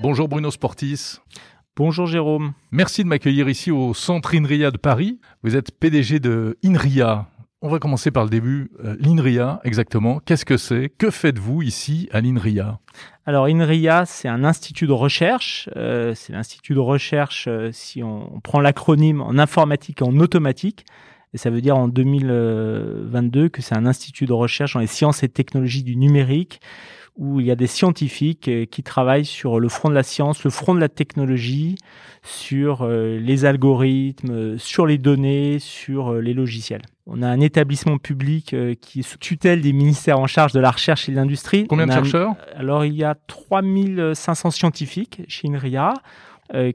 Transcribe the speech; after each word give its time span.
Bonjour 0.00 0.28
Bruno 0.28 0.50
Sportis. 0.52 1.18
Bonjour 1.76 2.06
Jérôme. 2.06 2.52
Merci 2.70 3.02
de 3.02 3.08
m'accueillir 3.08 3.48
ici 3.48 3.72
au 3.72 3.92
centre 3.92 4.36
INRIA 4.36 4.70
de 4.70 4.76
Paris. 4.76 5.18
Vous 5.42 5.56
êtes 5.56 5.72
PDG 5.72 6.20
de 6.20 6.56
INRIA. 6.64 7.26
On 7.60 7.68
va 7.68 7.80
commencer 7.80 8.12
par 8.12 8.22
le 8.22 8.30
début. 8.30 8.70
Euh, 8.84 8.96
L'INRIA, 9.00 9.60
exactement. 9.64 10.20
Qu'est-ce 10.20 10.44
que 10.44 10.56
c'est? 10.56 10.88
Que 10.88 11.10
faites-vous 11.10 11.62
ici 11.62 12.08
à 12.12 12.20
l'INRIA? 12.20 12.78
Alors 13.24 13.46
INRIA, 13.46 14.06
c'est 14.06 14.28
un 14.28 14.44
institut 14.44 14.86
de 14.86 14.92
recherche. 14.92 15.68
Euh, 15.74 16.14
c'est 16.14 16.32
l'institut 16.32 16.74
de 16.74 16.78
recherche, 16.78 17.46
euh, 17.48 17.70
si 17.72 18.04
on, 18.04 18.40
prend 18.44 18.60
l'acronyme 18.60 19.20
en 19.20 19.38
informatique 19.38 20.02
et 20.02 20.04
en 20.04 20.16
automatique. 20.20 20.84
Et 21.34 21.38
ça 21.38 21.50
veut 21.50 21.60
dire 21.60 21.76
en 21.76 21.88
2022 21.88 23.48
que 23.48 23.62
c'est 23.62 23.76
un 23.76 23.86
institut 23.86 24.26
de 24.26 24.32
recherche 24.32 24.74
dans 24.74 24.80
les 24.80 24.86
sciences 24.86 25.22
et 25.22 25.28
technologies 25.28 25.82
du 25.82 25.96
numérique 25.96 26.60
où 27.16 27.40
il 27.40 27.46
y 27.46 27.50
a 27.50 27.56
des 27.56 27.66
scientifiques 27.66 28.48
euh, 28.48 28.66
qui 28.66 28.82
travaillent 28.82 29.24
sur 29.24 29.58
le 29.58 29.68
front 29.68 29.88
de 29.88 29.94
la 29.94 30.02
science, 30.02 30.44
le 30.44 30.50
front 30.50 30.74
de 30.74 30.80
la 30.80 30.88
technologie, 30.88 31.76
sur 32.22 32.82
euh, 32.82 33.18
les 33.18 33.44
algorithmes, 33.44 34.30
euh, 34.30 34.58
sur 34.58 34.86
les 34.86 34.98
données, 34.98 35.58
sur 35.58 36.14
les 36.14 36.34
logiciels. 36.34 36.82
On 37.06 37.22
a 37.22 37.28
un 37.28 37.40
établissement 37.40 37.98
public 37.98 38.54
qui 38.80 39.00
est 39.00 39.02
sous 39.02 39.18
tutelle 39.18 39.60
des 39.60 39.72
ministères 39.72 40.18
en 40.18 40.26
charge 40.26 40.52
de 40.52 40.58
la 40.58 40.72
recherche 40.72 41.08
et 41.08 41.12
de 41.12 41.16
l'industrie. 41.16 41.66
Combien 41.68 41.86
de 41.86 41.92
chercheurs? 41.92 42.34
Alors, 42.56 42.84
il 42.84 42.94
y 42.94 43.04
a 43.04 43.14
3500 43.14 44.50
scientifiques 44.50 45.22
chez 45.28 45.46
INRIA 45.46 45.94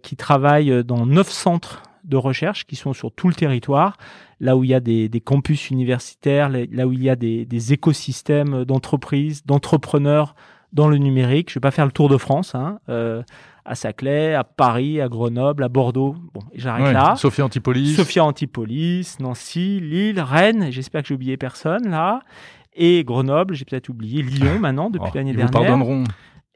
qui 0.02 0.16
travaillent 0.16 0.86
dans 0.86 1.06
neuf 1.06 1.30
centres 1.30 1.84
de 2.04 2.18
recherche 2.18 2.66
qui 2.66 2.76
sont 2.76 2.94
sur 2.94 3.12
tout 3.12 3.28
le 3.28 3.34
territoire, 3.34 3.98
là 4.40 4.58
où 4.58 4.64
il 4.64 4.70
y 4.70 4.74
a 4.74 4.80
des, 4.80 5.10
campus 5.24 5.70
universitaires, 5.70 6.50
là 6.50 6.88
où 6.88 6.94
il 6.94 7.04
y 7.04 7.10
a 7.10 7.16
des, 7.16 7.74
écosystèmes 7.74 8.66
d'entreprises, 8.66 9.46
d'entrepreneurs 9.46 10.36
dans 10.74 10.88
le 10.88 10.98
numérique. 10.98 11.50
Je 11.50 11.54
ne 11.54 11.56
vais 11.56 11.68
pas 11.68 11.72
faire 11.72 11.86
le 11.86 11.92
tour 11.92 12.10
de 12.10 12.18
France, 12.18 12.56
hein, 12.56 12.80
euh, 12.90 13.24
à 13.66 13.76
Saclay, 13.76 14.34
à 14.34 14.44
Paris, 14.44 15.02
à 15.02 15.10
Grenoble, 15.10 15.64
à 15.64 15.70
Bordeaux. 15.70 16.16
Bon, 16.34 16.42
j'arrête 16.56 16.94
là. 16.94 17.16
Sophia 17.16 17.46
Antipolis. 17.46 17.96
Sophia 17.96 18.24
Antipolis, 18.24 19.18
Nancy, 19.20 19.80
Lille, 19.80 20.20
Rennes. 20.20 20.72
J'espère 20.72 21.02
que 21.02 21.10
j'ai 21.10 21.16
oublié 21.16 21.38
personne 21.38 21.90
là. 21.90 22.22
Et 22.74 23.04
Grenoble, 23.04 23.54
j'ai 23.54 23.66
peut-être 23.66 23.90
oublié 23.90 24.24
Lyon 24.24 24.58
maintenant 24.62 24.90
depuis 24.90 25.12
oh, 25.14 25.18
l'année 25.18 25.34
dernière. 25.34 25.48
Vous 25.48 25.68
pardonneront. 25.68 26.04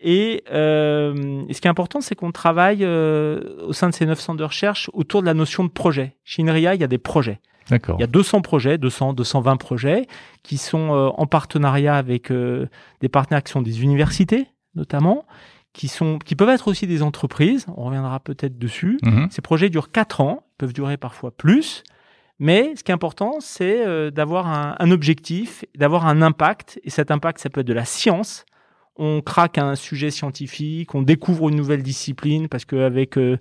Euh, 0.04 1.44
et, 1.48 1.54
ce 1.54 1.62
qui 1.62 1.68
est 1.68 1.72
important, 1.72 2.02
c'est 2.02 2.16
qu'on 2.16 2.32
travaille 2.32 2.84
euh, 2.84 3.66
au 3.66 3.74
sein 3.74 3.90
de 3.90 3.94
ces 3.94 4.06
900 4.06 4.36
de 4.36 4.44
recherche 4.44 4.90
autour 4.94 5.22
de 5.22 5.26
la 5.26 5.34
notion 5.34 5.64
de 5.64 5.70
projet. 5.70 6.16
Chez 6.24 6.44
INRIA, 6.44 6.76
il 6.76 6.82
y 6.82 6.84
a 6.84 6.88
des 6.88 6.98
projets. 6.98 7.40
D'accord. 7.70 7.96
Il 7.98 8.02
y 8.02 8.04
a 8.04 8.08
200 8.08 8.42
projets, 8.42 8.78
200, 8.78 9.14
220 9.14 9.58
projets 9.58 10.08
qui 10.44 10.58
sont 10.58 10.94
euh, 10.94 11.10
en 11.16 11.26
partenariat 11.26 11.96
avec 11.96 12.32
des 12.32 13.10
partenaires 13.10 13.44
qui 13.44 13.52
sont 13.52 13.62
des 13.62 13.82
universités, 13.82 14.48
notamment, 14.76 15.26
qui 15.74 15.88
sont, 15.88 16.20
qui 16.20 16.36
peuvent 16.36 16.50
être 16.50 16.68
aussi 16.68 16.86
des 16.88 17.02
entreprises. 17.02 17.66
On 17.76 17.86
reviendra 17.86 18.20
peut-être 18.20 18.60
dessus. 18.60 19.00
Mhm. 19.04 19.30
Ces 19.32 19.42
projets 19.42 19.70
durent 19.70 19.92
4 19.92 20.22
ans, 20.22 20.46
peuvent 20.58 20.74
durer 20.74 20.98
parfois 20.98 21.32
plus. 21.32 21.84
Mais 22.38 22.76
ce 22.76 22.84
qui 22.84 22.92
est 22.92 22.94
important, 22.94 23.38
c'est 23.40 24.12
d'avoir 24.12 24.48
un, 24.48 24.76
un 24.78 24.92
objectif, 24.92 25.64
d'avoir 25.76 26.06
un 26.06 26.22
impact. 26.22 26.80
Et 26.84 26.90
cet 26.90 27.10
impact, 27.10 27.40
ça 27.40 27.50
peut 27.50 27.62
être 27.62 27.68
de 27.68 27.74
la 27.74 27.86
science, 27.86 28.46
on 28.98 29.22
craque 29.22 29.58
un 29.58 29.76
sujet 29.76 30.10
scientifique, 30.10 30.96
on 30.96 31.02
découvre 31.02 31.50
une 31.50 31.56
nouvelle 31.56 31.84
discipline 31.84 32.48
parce 32.48 32.64
qu'avec 32.64 33.18
euh, 33.18 33.38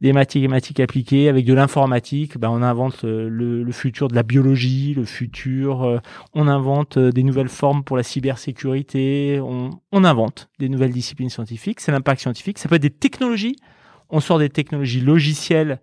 des 0.00 0.12
mathématiques 0.12 0.80
appliquées, 0.80 1.28
avec 1.28 1.44
de 1.44 1.54
l'informatique, 1.54 2.36
ben, 2.36 2.50
on 2.50 2.62
invente 2.62 3.04
euh, 3.04 3.28
le, 3.28 3.72
futur 3.72 4.08
de 4.08 4.14
la 4.16 4.24
biologie, 4.24 4.94
le 4.94 5.04
futur, 5.04 5.84
euh, 5.84 5.98
on 6.34 6.48
invente 6.48 6.98
des 6.98 7.22
nouvelles 7.22 7.48
formes 7.48 7.84
pour 7.84 7.96
la 7.96 8.02
cybersécurité, 8.02 9.40
on, 9.40 9.70
on 9.92 10.04
invente 10.04 10.48
des 10.58 10.68
nouvelles 10.68 10.92
disciplines 10.92 11.30
scientifiques, 11.30 11.80
c'est 11.80 11.92
l'impact 11.92 12.20
scientifique, 12.20 12.58
ça 12.58 12.68
peut 12.68 12.74
être 12.74 12.82
des 12.82 12.90
technologies, 12.90 13.56
on 14.10 14.18
sort 14.18 14.40
des 14.40 14.50
technologies 14.50 15.00
logicielles 15.00 15.80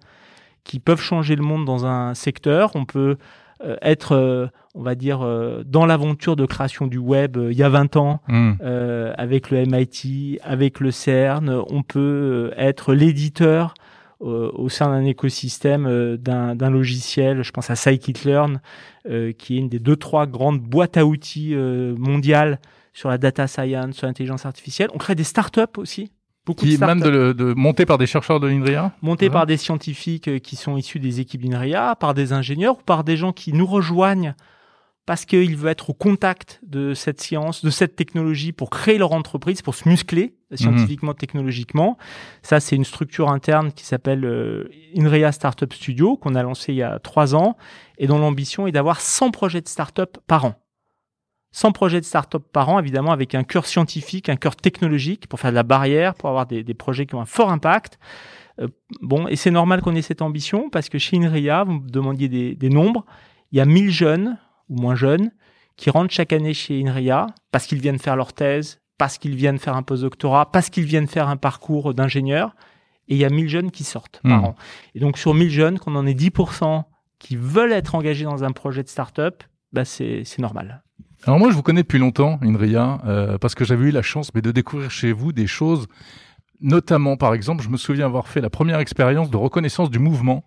qui 0.65 0.79
peuvent 0.79 1.01
changer 1.01 1.35
le 1.35 1.43
monde 1.43 1.63
dans 1.63 1.85
un 1.85 2.15
secteur, 2.15 2.71
on 2.75 2.85
peut 2.85 3.17
euh, 3.63 3.77
être, 3.81 4.11
euh, 4.11 4.47
on 4.73 4.81
va 4.81 4.95
dire, 4.95 5.21
euh, 5.21 5.63
dans 5.65 5.85
l'aventure 5.85 6.35
de 6.35 6.45
création 6.45 6.87
du 6.87 6.97
web 6.97 7.37
il 7.37 7.57
y 7.57 7.63
a 7.63 7.69
20 7.69 7.95
ans, 7.95 8.19
hmm. 8.27 8.53
avec 9.17 9.49
le 9.49 9.65
MIT, 9.65 10.39
avec 10.43 10.79
le 10.79 10.91
CERN, 10.91 11.63
on 11.69 11.81
peut 11.81 12.51
être 12.57 12.93
l'éditeur 12.93 13.73
au 14.21 14.69
sein 14.69 14.89
d'un 14.89 15.05
écosystème 15.05 16.17
d'un 16.17 16.69
logiciel, 16.69 17.43
je 17.43 17.51
pense 17.51 17.69
à 17.69 17.75
Scikit-learn, 17.75 18.59
qui 19.37 19.55
est 19.55 19.59
une 19.59 19.69
des 19.69 19.79
deux 19.79 19.97
trois 19.97 20.25
grandes 20.25 20.61
boîtes 20.61 20.97
à 20.97 21.05
outils 21.05 21.53
mondiales 21.55 22.59
sur 22.93 23.09
la 23.09 23.17
data 23.17 23.45
science, 23.45 23.95
sur 23.95 24.07
l'intelligence 24.07 24.45
artificielle. 24.45 24.89
On 24.93 24.97
crée 24.97 25.15
des 25.15 25.25
startups 25.25 25.77
aussi 25.77 26.11
Beaucoup 26.45 26.65
qui, 26.65 26.77
même 26.77 27.01
de, 27.01 27.33
de 27.33 27.53
monté 27.53 27.85
par 27.85 27.97
des 27.97 28.05
chercheurs 28.05 28.39
de 28.39 28.47
l'INRIA 28.47 28.91
Monté 29.01 29.29
par 29.29 29.45
des 29.47 29.57
scientifiques 29.57 30.27
euh, 30.27 30.39
qui 30.39 30.55
sont 30.55 30.77
issus 30.77 30.99
des 30.99 31.19
équipes 31.19 31.41
d'INRIA, 31.41 31.95
par 31.95 32.13
des 32.13 32.33
ingénieurs 32.33 32.77
ou 32.77 32.83
par 32.85 33.03
des 33.03 33.17
gens 33.17 33.33
qui 33.33 33.51
nous 33.51 33.65
rejoignent 33.65 34.35
parce 35.05 35.25
qu'ils 35.25 35.55
veulent 35.55 35.71
être 35.71 35.91
au 35.91 35.93
contact 35.93 36.59
de 36.63 36.93
cette 36.93 37.21
science, 37.21 37.63
de 37.63 37.69
cette 37.69 37.95
technologie 37.95 38.51
pour 38.51 38.69
créer 38.69 38.97
leur 38.97 39.11
entreprise, 39.11 39.61
pour 39.61 39.75
se 39.75 39.87
muscler 39.87 40.35
mhm. 40.49 40.57
scientifiquement, 40.57 41.13
technologiquement. 41.13 41.97
Ça, 42.41 42.59
c'est 42.59 42.75
une 42.75 42.85
structure 42.85 43.29
interne 43.29 43.71
qui 43.71 43.85
s'appelle 43.85 44.25
euh, 44.25 44.69
INRIA 44.97 45.31
Startup 45.31 45.71
Studio, 45.71 46.17
qu'on 46.17 46.33
a 46.35 46.41
lancé 46.41 46.73
il 46.73 46.77
y 46.77 46.83
a 46.83 46.99
trois 46.99 47.35
ans, 47.35 47.55
et 47.97 48.07
dont 48.07 48.17
l'ambition 48.17 48.65
est 48.67 48.71
d'avoir 48.71 48.99
100 48.99 49.31
projets 49.31 49.61
de 49.61 49.67
startup 49.67 50.17
par 50.27 50.45
an. 50.45 50.55
100 51.55 51.71
projets 51.71 52.01
de 52.01 52.05
start-up 52.05 52.43
par 52.51 52.67
an, 52.67 52.79
évidemment, 52.79 53.13
avec 53.13 53.33
un 53.33 53.45
cœur 53.45 53.65
scientifique, 53.65 54.27
un 54.27 54.35
cœur 54.35 54.57
technologique 54.57 55.27
pour 55.27 55.39
faire 55.39 55.51
de 55.51 55.55
la 55.55 55.63
barrière, 55.63 56.13
pour 56.13 56.27
avoir 56.27 56.45
des, 56.45 56.65
projets 56.73 57.05
qui 57.05 57.15
ont 57.15 57.21
un 57.21 57.25
fort 57.25 57.49
impact. 57.49 57.97
Euh, 58.59 58.67
bon, 59.01 59.25
et 59.29 59.37
c'est 59.37 59.51
normal 59.51 59.81
qu'on 59.81 59.95
ait 59.95 60.01
cette 60.01 60.21
ambition 60.21 60.69
parce 60.69 60.89
que 60.89 60.97
chez 60.97 61.15
INRIA, 61.15 61.63
vous 61.63 61.79
me 61.79 61.89
demandiez 61.89 62.27
des, 62.27 62.69
nombres, 62.69 63.05
il 63.53 63.57
y 63.57 63.61
a 63.61 63.65
1000 63.65 63.89
jeunes 63.89 64.37
ou 64.67 64.81
moins 64.81 64.95
jeunes 64.95 65.31
qui 65.77 65.89
rentrent 65.89 66.13
chaque 66.13 66.33
année 66.33 66.53
chez 66.53 66.83
INRIA 66.85 67.27
parce 67.51 67.67
qu'ils 67.67 67.79
viennent 67.79 67.99
faire 67.99 68.17
leur 68.17 68.33
thèse, 68.33 68.81
parce 68.97 69.17
qu'ils 69.17 69.35
viennent 69.37 69.57
faire 69.57 69.77
un 69.77 69.83
postdoctorat, 69.83 70.51
parce 70.51 70.69
qu'ils 70.69 70.83
viennent 70.83 71.07
faire 71.07 71.29
un 71.29 71.37
parcours 71.37 71.93
d'ingénieur. 71.93 72.53
Et 73.07 73.15
il 73.15 73.17
y 73.17 73.23
a 73.23 73.29
1000 73.29 73.47
jeunes 73.47 73.71
qui 73.71 73.85
sortent 73.85 74.19
par 74.23 74.41
hmm. 74.41 74.45
an. 74.45 74.55
Et 74.93 74.99
donc 74.99 75.17
sur 75.17 75.33
1000 75.33 75.49
jeunes, 75.49 75.79
qu'on 75.79 75.95
en 75.95 76.05
ait 76.05 76.13
10% 76.13 76.83
qui 77.17 77.37
veulent 77.37 77.71
être 77.71 77.95
engagés 77.95 78.25
dans 78.25 78.43
un 78.43 78.51
projet 78.51 78.83
de 78.83 78.89
start-up, 78.89 79.41
bah 79.71 79.85
c'est 79.85 80.25
normal. 80.37 80.81
Alors 81.23 81.39
moi, 81.39 81.49
je 81.49 81.55
vous 81.55 81.63
connais 81.63 81.81
depuis 81.81 81.97
longtemps, 81.99 82.39
Indria, 82.41 82.99
euh, 83.05 83.37
parce 83.37 83.55
que 83.55 83.65
j'avais 83.65 83.85
eu 83.87 83.91
la 83.91 84.01
chance 84.01 84.33
mais 84.35 84.41
de 84.41 84.51
découvrir 84.51 84.91
chez 84.91 85.11
vous 85.11 85.31
des 85.31 85.47
choses, 85.47 85.87
notamment, 86.61 87.17
par 87.17 87.33
exemple, 87.33 87.63
je 87.63 87.69
me 87.69 87.77
souviens 87.77 88.05
avoir 88.05 88.27
fait 88.27 88.41
la 88.41 88.49
première 88.49 88.79
expérience 88.79 89.29
de 89.29 89.37
reconnaissance 89.37 89.89
du 89.89 89.99
mouvement 89.99 90.43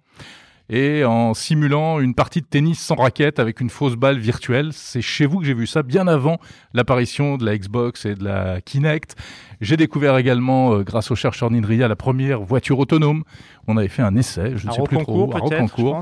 et 0.71 1.05
en 1.05 1.35
simulant 1.35 2.01
une 2.01 2.15
partie 2.15 2.41
de 2.41 2.47
tennis 2.47 2.79
sans 2.79 2.97
raquette 2.97 3.39
avec 3.39 3.61
une 3.61 3.71
fausse 3.71 3.97
balle 3.97 4.19
virtuelle. 4.19 4.71
C'est 4.73 5.01
chez 5.01 5.27
vous 5.27 5.39
que 5.39 5.47
j'ai 5.47 5.55
vu 5.55 5.67
ça, 5.67 5.83
bien 5.83 6.07
avant 6.07 6.39
l'apparition 6.75 7.37
de 7.37 7.45
la 7.45 7.57
Xbox 7.57 8.05
et 8.05 8.15
de 8.15 8.25
la 8.25 8.61
Kinect. 8.61 9.17
J'ai 9.61 9.77
découvert 9.77 10.17
également, 10.19 10.75
euh, 10.75 10.83
grâce 10.83 11.11
aux 11.11 11.17
chercheurs 11.17 11.51
d'Inria, 11.51 11.89
la 11.89 11.97
première 11.97 12.41
voiture 12.41 12.79
autonome. 12.79 13.25
On 13.67 13.77
avait 13.77 13.89
fait 13.89 14.03
un 14.03 14.15
essai, 14.17 14.53
je 14.57 14.67
ne 14.67 14.73
sais 14.73 14.83
plus 14.83 14.99
trop, 14.99 15.31
à 15.35 15.39
Rocancourt. 15.39 16.01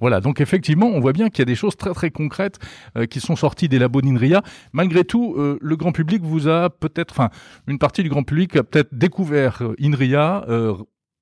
Voilà, 0.00 0.20
donc 0.20 0.40
effectivement, 0.40 0.86
on 0.86 1.00
voit 1.00 1.12
bien 1.12 1.28
qu'il 1.28 1.40
y 1.40 1.42
a 1.42 1.46
des 1.46 1.54
choses 1.54 1.76
très 1.76 1.92
très 1.92 2.10
concrètes 2.10 2.58
euh, 2.96 3.06
qui 3.06 3.20
sont 3.20 3.36
sorties 3.36 3.68
des 3.68 3.78
labos 3.78 4.00
d'Inria. 4.00 4.42
Malgré 4.72 5.04
tout, 5.04 5.34
euh, 5.36 5.58
le 5.60 5.76
grand 5.76 5.92
public 5.92 6.22
vous 6.22 6.48
a 6.48 6.70
peut-être, 6.70 7.12
enfin, 7.12 7.30
une 7.66 7.78
partie 7.78 8.02
du 8.02 8.08
grand 8.08 8.22
public 8.22 8.56
a 8.56 8.64
peut-être 8.64 8.94
découvert 8.94 9.62
Inria 9.80 10.44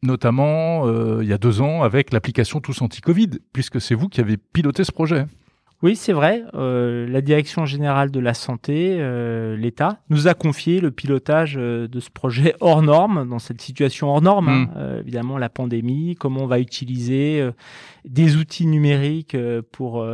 notamment 0.05 0.89
il 1.21 1.27
y 1.27 1.33
a 1.33 1.39
deux 1.39 1.61
ans 1.61 1.83
avec 1.83 2.13
l'application 2.13 2.61
Tous 2.61 2.83
Anti-Covid, 2.83 3.31
puisque 3.53 3.81
c'est 3.81 3.95
vous 3.95 4.09
qui 4.09 4.21
avez 4.21 4.37
piloté 4.37 4.85
ce 4.85 4.93
projet. 4.93 5.27
Oui, 5.85 5.97
c'est 5.97 6.15
vrai. 6.15 6.43
Euh, 6.55 7.07
la 7.07 7.21
Direction 7.21 7.67
générale 7.67 8.11
de 8.11 8.19
la 8.19 8.33
santé, 8.33 8.97
euh, 8.99 9.55
l'État, 9.55 9.99
nous 10.09 10.29
a 10.29 10.33
confié 10.33 10.81
le 10.81 10.91
pilotage 10.91 11.57
euh, 11.59 11.87
de 11.87 12.01
ce 12.01 12.09
projet 12.09 12.55
hors 12.61 12.81
norme, 12.81 13.29
dans 13.29 13.39
cette 13.39 13.61
situation 13.61 14.09
hors 14.09 14.23
norme, 14.23 14.49
hein. 14.49 14.69
mm. 14.75 15.01
évidemment 15.01 15.37
la 15.37 15.51
pandémie, 15.51 16.17
comment 16.19 16.45
on 16.45 16.47
va 16.47 16.59
utiliser 16.59 17.47
des 18.07 18.37
outils 18.37 18.67
numériques 18.67 19.37
pour 19.73 20.07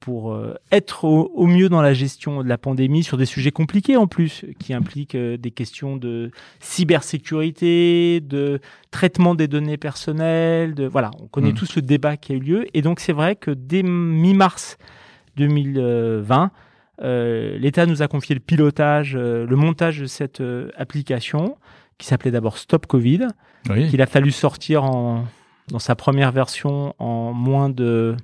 pour 0.00 0.38
être 0.70 1.04
au, 1.04 1.46
mieux 1.46 1.68
dans 1.68 1.82
la 1.82 1.92
gestion 1.92 2.42
de 2.42 2.48
la 2.48 2.56
pandémie 2.56 3.02
sur 3.02 3.16
des 3.16 3.26
sujets 3.26 3.50
compliqués 3.50 3.96
en 3.96 4.06
plus, 4.06 4.44
qui 4.58 4.72
impliquent 4.72 5.16
des 5.16 5.50
questions 5.50 5.96
de 5.96 6.30
cybersécurité, 6.60 8.20
de 8.20 8.60
traitement 8.90 9.34
des 9.34 9.48
données 9.48 9.76
personnelles, 9.76 10.74
de 10.74 10.86
voilà, 10.86 11.10
on 11.20 11.26
connaît 11.26 11.52
mm. 11.52 11.56
tous 11.56 11.76
le 11.76 11.82
débat 11.82 12.16
qui 12.16 12.32
a 12.32 12.36
eu 12.36 12.40
lieu, 12.40 12.66
et 12.74 12.82
donc 12.82 13.00
c'est 13.00 13.12
vrai 13.12 13.34
que 13.36 13.50
dès 13.50 13.82
mi-mars 13.82 14.78
2020. 15.38 16.50
Euh, 17.00 17.56
L'État 17.58 17.86
nous 17.86 18.02
a 18.02 18.08
confié 18.08 18.34
le 18.34 18.40
pilotage, 18.40 19.14
euh, 19.16 19.46
le 19.46 19.56
montage 19.56 20.00
de 20.00 20.06
cette 20.06 20.40
euh, 20.40 20.70
application 20.76 21.56
qui 21.96 22.06
s'appelait 22.06 22.30
d'abord 22.30 22.58
Stop 22.58 22.86
Covid, 22.86 23.28
qu'il 23.64 24.02
a 24.02 24.06
fallu 24.06 24.30
sortir 24.30 24.84
en, 24.84 25.24
dans 25.68 25.78
sa 25.80 25.96
première 25.96 26.30
version 26.30 26.94
en 26.98 27.32
moins 27.32 27.70
de 27.70 28.16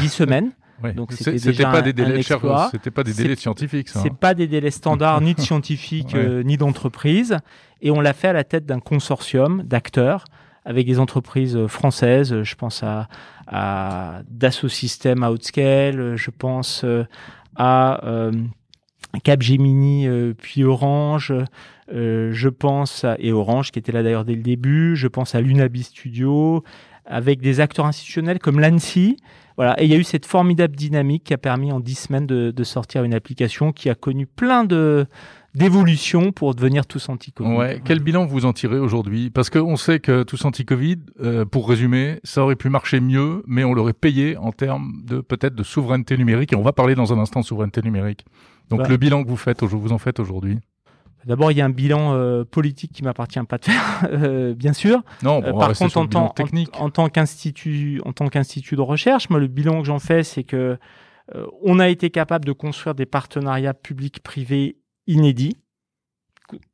10 0.00 0.08
semaines. 0.08 0.52
Donc, 0.94 1.12
c'était 1.12 1.64
pas 1.64 1.82
des 1.82 1.92
délais, 1.92 2.22
c'était 2.22 2.90
pas 2.92 3.02
des 3.02 3.12
délais 3.12 3.34
scientifiques. 3.34 3.88
C'est 3.88 4.10
hein. 4.10 4.16
pas 4.20 4.34
des 4.34 4.46
délais 4.46 4.70
standards 4.70 5.20
ni 5.20 5.34
de 5.34 5.40
scientifiques 5.40 6.12
Ouais. 6.14 6.24
euh, 6.24 6.42
ni 6.44 6.56
d'entreprises. 6.56 7.36
Et 7.80 7.90
on 7.90 8.00
l'a 8.00 8.12
fait 8.12 8.28
à 8.28 8.32
la 8.32 8.44
tête 8.44 8.64
d'un 8.64 8.78
consortium 8.78 9.62
d'acteurs 9.64 10.24
avec 10.64 10.86
des 10.86 11.00
entreprises 11.00 11.56
euh, 11.56 11.66
françaises. 11.66 12.42
Je 12.44 12.54
pense 12.54 12.84
à, 12.84 13.08
à 13.48 14.20
Dassault 14.28 14.68
Systèmes 14.68 15.22
à 15.22 15.32
Outscale. 15.32 16.16
Je 16.16 16.30
pense 16.30 16.82
euh, 16.84 17.04
à 17.56 18.06
euh, 18.06 18.32
Capgemini 19.24 20.06
euh, 20.06 20.34
puis 20.36 20.64
Orange. 20.64 21.32
Je 21.90 22.48
pense 22.48 23.04
à, 23.04 23.16
et 23.18 23.32
Orange 23.32 23.72
qui 23.72 23.78
était 23.78 23.92
là 23.92 24.02
d'ailleurs 24.02 24.24
dès 24.24 24.34
le 24.34 24.42
début. 24.42 24.94
Je 24.94 25.08
pense 25.08 25.34
à 25.34 25.40
l'Unabi 25.40 25.82
Studio 25.82 26.62
avec 27.06 27.40
des 27.40 27.60
acteurs 27.60 27.86
institutionnels 27.86 28.38
comme 28.38 28.60
l'ANSI. 28.60 29.16
Voilà. 29.58 29.78
Et 29.82 29.84
il 29.84 29.90
y 29.90 29.94
a 29.94 29.98
eu 29.98 30.04
cette 30.04 30.24
formidable 30.24 30.74
dynamique 30.76 31.24
qui 31.24 31.34
a 31.34 31.38
permis 31.38 31.72
en 31.72 31.80
dix 31.80 31.96
semaines 31.96 32.26
de, 32.26 32.52
de 32.52 32.64
sortir 32.64 33.02
une 33.04 33.12
application 33.12 33.72
qui 33.72 33.90
a 33.90 33.94
connu 33.94 34.24
plein 34.26 34.64
de 34.64 35.06
d'évolutions 35.54 36.30
pour 36.30 36.54
devenir 36.54 36.86
tous 36.86 37.08
anti-Covid. 37.08 37.56
Ouais. 37.56 37.82
Quel 37.84 37.98
bilan 38.00 38.26
vous 38.26 38.44
en 38.44 38.52
tirez 38.52 38.78
aujourd'hui? 38.78 39.30
Parce 39.30 39.50
qu'on 39.50 39.76
sait 39.76 39.98
que 39.98 40.22
tous 40.22 40.44
anti-Covid, 40.44 40.98
euh, 41.20 41.44
pour 41.44 41.68
résumer, 41.68 42.20
ça 42.22 42.42
aurait 42.44 42.54
pu 42.54 42.68
marcher 42.68 43.00
mieux, 43.00 43.42
mais 43.46 43.64
on 43.64 43.74
l'aurait 43.74 43.92
payé 43.94 44.36
en 44.36 44.52
termes 44.52 44.92
de 45.04 45.20
peut-être 45.20 45.56
de 45.56 45.62
souveraineté 45.64 46.16
numérique. 46.16 46.52
Et 46.52 46.56
on 46.56 46.62
va 46.62 46.72
parler 46.72 46.94
dans 46.94 47.12
un 47.12 47.18
instant 47.18 47.40
de 47.40 47.44
souveraineté 47.44 47.82
numérique. 47.82 48.24
Donc 48.70 48.82
Ouais. 48.82 48.88
le 48.88 48.96
bilan 48.96 49.24
que 49.24 49.28
vous 49.28 49.36
faites, 49.36 49.62
vous 49.64 49.92
en 49.92 49.98
faites 49.98 50.20
aujourd'hui? 50.20 50.58
D'abord, 51.28 51.52
il 51.52 51.58
y 51.58 51.60
a 51.60 51.64
un 51.64 51.70
bilan 51.70 52.14
euh, 52.14 52.44
politique 52.44 52.92
qui 52.92 53.04
m'appartient 53.04 53.38
pas 53.48 53.58
de 53.58 53.64
faire, 53.66 54.08
euh, 54.12 54.54
bien 54.54 54.72
sûr. 54.72 55.02
Non, 55.22 55.38
Euh, 55.38 55.52
bon, 55.52 55.56
on 55.56 55.58
va 55.58 55.66
par 55.68 55.76
contre, 55.78 55.96
en 55.98 56.06
tant, 56.06 56.28
technique. 56.30 56.70
en, 56.80 56.86
en 56.86 56.90
tant 56.90 57.08
qu'institut, 57.08 58.00
en 58.04 58.12
tant 58.12 58.28
qu'institut 58.28 58.74
de 58.76 58.80
recherche, 58.80 59.28
moi, 59.30 59.38
le 59.38 59.46
bilan 59.46 59.80
que 59.80 59.86
j'en 59.86 59.98
fais, 60.00 60.22
c'est 60.24 60.42
que 60.44 60.78
euh, 61.34 61.46
on 61.62 61.78
a 61.78 61.88
été 61.88 62.10
capable 62.10 62.44
de 62.46 62.52
construire 62.52 62.94
des 62.94 63.06
partenariats 63.06 63.74
publics-privés 63.74 64.78
inédits 65.06 65.56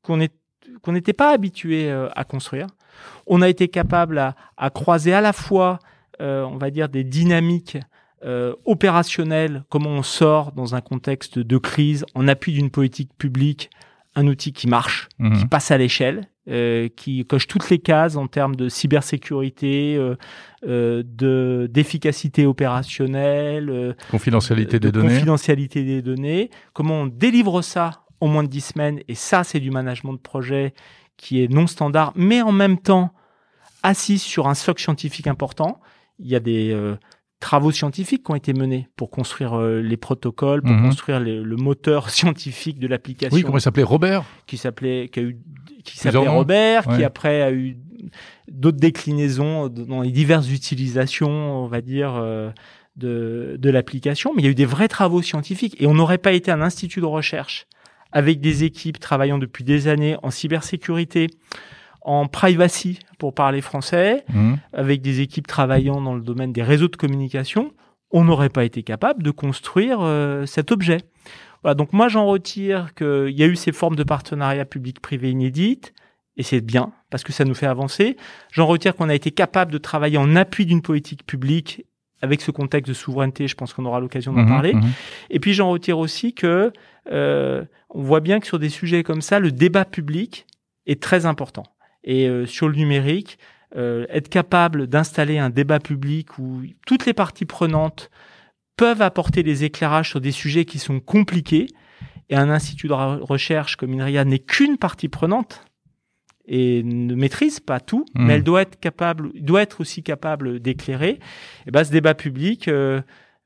qu'on 0.02 0.20
est- 0.20 0.32
qu'on 0.82 0.92
n'était 0.92 1.12
pas 1.12 1.30
habitué 1.32 1.90
euh, 1.90 2.08
à 2.16 2.24
construire. 2.24 2.68
On 3.26 3.42
a 3.42 3.48
été 3.48 3.68
capable 3.68 4.18
à, 4.18 4.34
à 4.56 4.70
croiser 4.70 5.12
à 5.12 5.20
la 5.20 5.32
fois, 5.32 5.78
euh, 6.22 6.44
on 6.44 6.56
va 6.56 6.70
dire, 6.70 6.88
des 6.88 7.04
dynamiques 7.04 7.76
euh, 8.24 8.54
opérationnelles, 8.64 9.64
comment 9.68 9.90
on 9.90 10.02
sort 10.02 10.52
dans 10.52 10.74
un 10.74 10.80
contexte 10.80 11.38
de 11.38 11.58
crise 11.58 12.06
en 12.14 12.26
appui 12.28 12.52
d'une 12.54 12.70
politique 12.70 13.10
publique, 13.18 13.68
un 14.16 14.26
outil 14.26 14.52
qui 14.52 14.66
marche, 14.69 15.08
Mhm. 15.19 15.38
qui 15.38 15.46
passe 15.46 15.70
à 15.70 15.78
l'échelle, 15.78 16.28
euh, 16.49 16.88
qui 16.94 17.25
coche 17.26 17.46
toutes 17.46 17.69
les 17.70 17.78
cases 17.78 18.16
en 18.16 18.26
termes 18.26 18.55
de 18.55 18.69
cybersécurité, 18.69 19.96
euh, 19.96 20.14
euh, 20.66 21.02
de 21.05 21.69
d'efficacité 21.72 22.46
opérationnelle, 22.46 23.96
Confidentialité 24.11 24.78
de 24.78 24.88
des 24.88 24.93
données. 24.93 25.08
confidentialité 25.14 25.84
des 25.84 26.02
données. 26.02 26.50
Comment 26.72 27.02
on 27.02 27.06
délivre 27.06 27.62
ça 27.62 28.05
en 28.20 28.28
moins 28.28 28.43
de 28.43 28.49
10 28.49 28.61
semaines 28.61 29.00
Et 29.08 29.14
ça, 29.14 29.44
c'est 29.44 29.61
du 29.61 29.70
management 29.70 30.12
de 30.14 30.19
projet 30.19 30.75
qui 31.17 31.43
est 31.43 31.49
non 31.52 31.67
standard, 31.67 32.12
mais 32.17 32.43
en 32.43 32.52
même 32.52 32.78
temps 32.78 33.12
assis 33.82 34.19
sur 34.19 34.46
un 34.49 34.55
socle 34.55 34.82
scientifique 34.82 35.26
important. 35.26 35.81
Il 36.19 36.28
y 36.28 36.34
a 36.37 36.40
des 36.40 36.72
travaux 37.44 37.70
scientifiques 37.73 38.25
qui 38.25 38.31
ont 38.32 38.35
été 38.35 38.55
menés 38.55 38.88
pour 38.96 39.11
construire 39.11 39.55
euh, 39.55 39.81
les 39.82 39.99
protocoles, 39.99 40.62
pour 40.62 40.73
Mhm. 40.73 40.87
construire 40.87 41.20
les- 41.20 41.41
le 41.41 41.56
moteur 41.56 42.08
scientifique 42.17 42.79
de 42.79 42.87
l'application 42.88 43.35
Oui, 43.37 43.43
comment 43.43 43.58
il 43.58 43.61
s'appelait 43.61 43.82
Robert 43.82 44.25
qui 44.46 44.56
s'appelait 44.56 45.08
qui 45.12 45.20
a 45.20 45.23
eu 45.25 45.37
qui 45.85 45.99
s'appelait 45.99 46.26
Robert, 46.29 46.85
qui 46.96 47.05
après 47.05 47.43
a 47.43 47.52
eu 47.52 47.76
d'autres 48.50 48.79
déclinaisons 48.79 49.69
dans 49.69 50.00
les 50.00 50.11
diverses 50.11 50.50
utilisations, 50.50 51.31
on 51.64 51.67
va 51.67 51.81
dire, 51.82 52.14
euh, 52.17 52.50
de, 52.96 53.56
de 53.58 53.70
l'application. 53.70 54.32
Mais 54.35 54.41
il 54.43 54.44
y 54.46 54.49
a 54.49 54.50
eu 54.52 54.55
des 54.55 54.64
vrais 54.64 54.88
travaux 54.88 55.20
scientifiques 55.20 55.76
et 55.81 55.87
on 55.87 55.94
n'aurait 55.94 56.19
pas 56.19 56.32
été 56.32 56.50
un 56.50 56.62
institut 56.62 57.00
de 57.00 57.06
recherche 57.06 57.67
avec 58.12 58.41
des 58.41 58.64
équipes 58.64 58.99
travaillant 59.00 59.38
depuis 59.38 59.64
des 59.64 59.88
années 59.88 60.17
en 60.23 60.31
cybersécurité, 60.31 61.26
en 62.04 62.26
privacy, 62.28 62.98
pour 63.18 63.34
parler 63.34 63.60
français, 63.62 64.24
Mhm. 64.32 64.58
avec 64.72 65.00
des 65.02 65.20
équipes 65.20 65.46
travaillant 65.46 66.00
dans 66.02 66.14
le 66.14 66.20
domaine 66.20 66.52
des 66.52 66.62
réseaux 66.62 66.88
de 66.88 66.96
communication, 66.96 67.72
on 68.10 68.24
n'aurait 68.24 68.50
pas 68.50 68.64
été 68.64 68.82
capable 68.82 69.22
de 69.22 69.30
construire 69.30 69.98
euh, 70.02 70.46
cet 70.46 70.70
objet. 70.70 70.98
Voilà, 71.62 71.74
donc 71.74 71.92
moi 71.94 72.08
j'en 72.08 72.26
retire 72.26 72.94
qu'il 72.94 73.30
y 73.30 73.42
a 73.42 73.46
eu 73.46 73.56
ces 73.56 73.72
formes 73.72 73.96
de 73.96 74.04
partenariat 74.04 74.66
public-privé 74.66 75.30
inédites, 75.30 75.94
et 76.36 76.42
c'est 76.42 76.60
bien, 76.60 76.92
parce 77.10 77.24
que 77.24 77.32
ça 77.32 77.44
nous 77.44 77.54
fait 77.54 77.66
avancer. 77.66 78.16
J'en 78.52 78.66
retire 78.66 78.94
qu'on 78.96 79.08
a 79.08 79.14
été 79.14 79.30
capable 79.30 79.72
de 79.72 79.78
travailler 79.78 80.18
en 80.18 80.36
appui 80.36 80.66
d'une 80.66 80.82
politique 80.82 81.24
publique 81.24 81.86
avec 82.22 82.40
ce 82.42 82.50
contexte 82.50 82.88
de 82.88 82.94
souveraineté, 82.94 83.48
je 83.48 83.54
pense 83.54 83.72
qu'on 83.72 83.84
aura 83.84 84.00
l'occasion 84.00 84.32
d'en 84.32 84.42
Mhm, 84.42 84.48
parler. 84.48 84.74
mhm. 84.74 84.82
Et 85.30 85.40
puis 85.40 85.52
j'en 85.54 85.70
retire 85.70 85.98
aussi 85.98 86.32
que 86.34 86.72
euh, 87.10 87.64
on 87.90 88.02
voit 88.02 88.20
bien 88.20 88.40
que 88.40 88.46
sur 88.46 88.58
des 88.58 88.68
sujets 88.70 89.02
comme 89.02 89.20
ça, 89.22 89.38
le 89.40 89.50
débat 89.52 89.84
public 89.84 90.46
est 90.86 91.00
très 91.02 91.24
important. 91.26 91.64
Et 92.04 92.28
euh, 92.28 92.46
sur 92.46 92.68
le 92.68 92.76
numérique, 92.76 93.38
euh, 93.76 94.06
être 94.10 94.28
capable 94.28 94.86
d'installer 94.86 95.38
un 95.38 95.50
débat 95.50 95.80
public 95.80 96.38
où 96.38 96.62
toutes 96.86 97.06
les 97.06 97.14
parties 97.14 97.46
prenantes 97.46 98.10
peuvent 98.76 99.02
apporter 99.02 99.42
des 99.42 99.64
éclairages 99.64 100.10
sur 100.10 100.20
des 100.20 100.32
sujets 100.32 100.64
qui 100.64 100.78
sont 100.78 101.00
compliqués. 101.00 101.66
Et 102.30 102.36
un 102.36 102.50
institut 102.50 102.88
de 102.88 102.92
re- 102.92 103.20
recherche 103.20 103.76
comme 103.76 103.92
INRIA 103.92 104.24
n'est 104.24 104.38
qu'une 104.38 104.76
partie 104.78 105.08
prenante 105.08 105.64
et 106.46 106.82
ne 106.82 107.14
maîtrise 107.14 107.58
pas 107.60 107.80
tout, 107.80 108.04
Mhm. 108.14 108.26
mais 108.26 108.34
elle 108.34 108.42
doit 108.44 108.62
être 108.62 108.78
capable, 108.78 109.30
doit 109.40 109.62
être 109.62 109.80
aussi 109.80 110.02
capable 110.02 110.60
d'éclairer. 110.60 111.18
Et 111.66 111.70
ben, 111.70 111.84
ce 111.84 111.90
débat 111.90 112.14
public, 112.14 112.68
euh, 112.68 113.00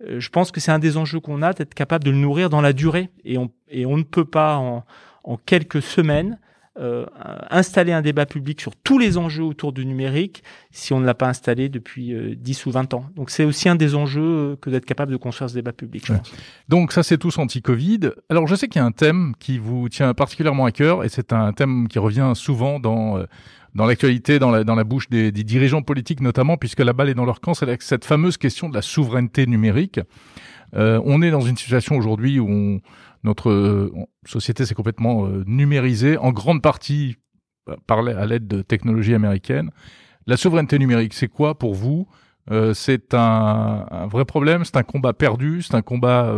euh, 0.07 0.19
je 0.21 0.29
pense 0.31 0.51
que 0.51 0.59
c'est 0.61 0.73
un 0.73 0.79
des 0.81 0.97
enjeux 0.97 1.21
qu'on 1.21 1.43
a, 1.43 1.53
d'être 1.53 1.75
capable 1.75 2.05
de 2.05 2.11
le 2.11 2.17
nourrir 2.17 2.51
dans 2.51 2.61
la 2.61 2.73
durée. 2.73 3.11
Et 3.25 3.39
on, 3.39 3.51
et 3.69 3.87
on 3.87 3.97
ne 3.97 4.03
peut 4.03 4.25
pas, 4.25 4.57
en, 4.57 4.85
en 5.25 5.37
quelques 5.37 5.83
semaines, 5.83 6.39
euh, 6.79 7.07
installer 7.51 7.93
un 7.93 8.03
débat 8.03 8.25
public 8.27 8.61
sur 8.61 8.77
tous 8.77 8.99
les 8.99 9.19
enjeux 9.19 9.43
autour 9.45 9.73
du 9.73 9.85
numérique 9.85 10.43
si 10.71 10.93
on 10.93 11.01
ne 11.01 11.07
l'a 11.07 11.15
pas 11.15 11.29
installé 11.29 11.69
depuis 11.69 12.13
euh, 12.15 12.35
10 12.37 12.67
ou 12.67 12.71
20 12.71 12.95
ans. 12.95 13.07
Donc 13.17 13.31
c'est 13.31 13.45
aussi 13.45 13.69
un 13.69 13.75
des 13.75 13.95
enjeux 13.95 14.23
euh, 14.23 14.57
que 14.61 14.71
d'être 14.71 14.85
capable 14.85 15.11
de 15.13 15.17
construire 15.17 15.51
ce 15.51 15.55
débat 15.55 15.73
public, 15.73 16.07
je 16.07 16.13
Ouais. 16.13 16.19
pense. 16.19 16.33
Donc 16.69 16.93
ça 16.93 17.03
c'est 17.03 17.19
tous 17.19 17.39
anti-Covid. 17.39 18.11
Alors 18.31 18.47
je 18.47 18.55
sais 18.55 18.69
qu'il 18.69 18.81
y 18.81 18.83
a 18.83 18.87
un 18.87 18.93
thème 18.93 19.35
qui 19.39 19.59
vous 19.59 19.89
tient 19.89 20.15
particulièrement 20.15 20.67
à 20.67 20.71
cœur 20.73 21.05
et 21.05 21.09
c'est 21.09 21.33
un 21.33 21.53
thème 21.53 21.89
qui 21.89 21.99
revient 21.99 22.33
souvent 22.35 22.79
dans 22.81 23.19
euh, 23.19 23.25
dans 23.79 23.87
l'actualité, 23.87 24.41
dans 24.41 24.51
la, 24.51 24.85
bouche 24.85 25.09
des, 25.09 25.31
dirigeants 25.31 25.83
politiques 25.83 26.21
notamment, 26.21 26.57
puisque 26.57 26.81
la 26.81 26.93
balle 26.93 27.11
est 27.11 27.15
dans 27.15 27.25
leur 27.25 27.41
camp, 27.41 27.55
c'est 27.55 27.81
cette 27.81 28.05
fameuse 28.05 28.37
question 28.37 28.69
de 28.69 28.75
la 28.75 28.83
souveraineté 28.83 29.47
numérique. 29.47 30.01
Euh, 30.75 31.01
on 31.05 31.23
est 31.23 31.31
dans 31.31 31.43
une 31.43 31.57
situation 31.57 31.97
aujourd'hui 31.97 32.41
où 32.41 32.81
notre 33.23 33.51
euh, 33.51 33.93
société 34.27 34.67
s'est 34.67 34.75
complètement 34.75 35.27
euh, 35.27 35.45
numérisée, 35.47 36.17
en 36.17 36.33
grande 36.33 36.61
partie 36.61 37.19
à 37.89 38.27
l'aide 38.27 38.49
de 38.49 38.63
technologies 38.63 39.15
américaines. 39.15 39.71
La 40.27 40.37
souveraineté 40.37 40.81
numérique, 40.81 41.15
c'est 41.15 41.29
quoi 41.29 41.57
pour 41.57 41.75
vous? 41.75 42.09
C'est 42.73 43.13
un, 43.13 44.09
vrai 44.11 44.25
problème, 44.25 44.65
c'est 44.65 44.77
un 44.79 44.83
combat 44.83 45.13
perdu, 45.13 45.61
c'est 45.63 45.75
un 45.75 45.83
combat 45.83 46.35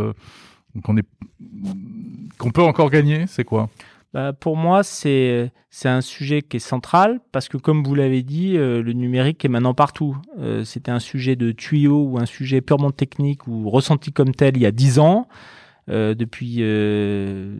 qu'on 0.83 2.51
peut 2.51 2.61
encore 2.61 2.89
gagner, 2.89 3.27
c'est 3.27 3.45
quoi? 3.45 3.69
Bah, 4.13 4.33
pour 4.33 4.57
moi, 4.57 4.83
c'est 4.83 5.51
un 5.85 6.01
sujet 6.01 6.41
qui 6.41 6.57
est 6.57 6.59
central 6.59 7.21
parce 7.31 7.47
que, 7.47 7.57
comme 7.57 7.83
vous 7.83 7.95
l'avez 7.95 8.23
dit, 8.23 8.57
euh, 8.57 8.81
le 8.83 8.91
numérique 8.91 9.45
est 9.45 9.49
maintenant 9.49 9.73
partout. 9.73 10.17
Euh, 10.37 10.65
C'était 10.65 10.91
un 10.91 10.99
sujet 10.99 11.37
de 11.37 11.51
tuyau 11.51 12.03
ou 12.03 12.19
un 12.19 12.25
sujet 12.25 12.59
purement 12.59 12.91
technique 12.91 13.47
ou 13.47 13.69
ressenti 13.69 14.11
comme 14.11 14.33
tel 14.33 14.57
il 14.57 14.63
y 14.63 14.65
a 14.65 14.71
dix 14.71 14.99
ans. 14.99 15.27
Euh, 15.89 16.13
depuis, 16.13 16.57
euh, 16.59 17.57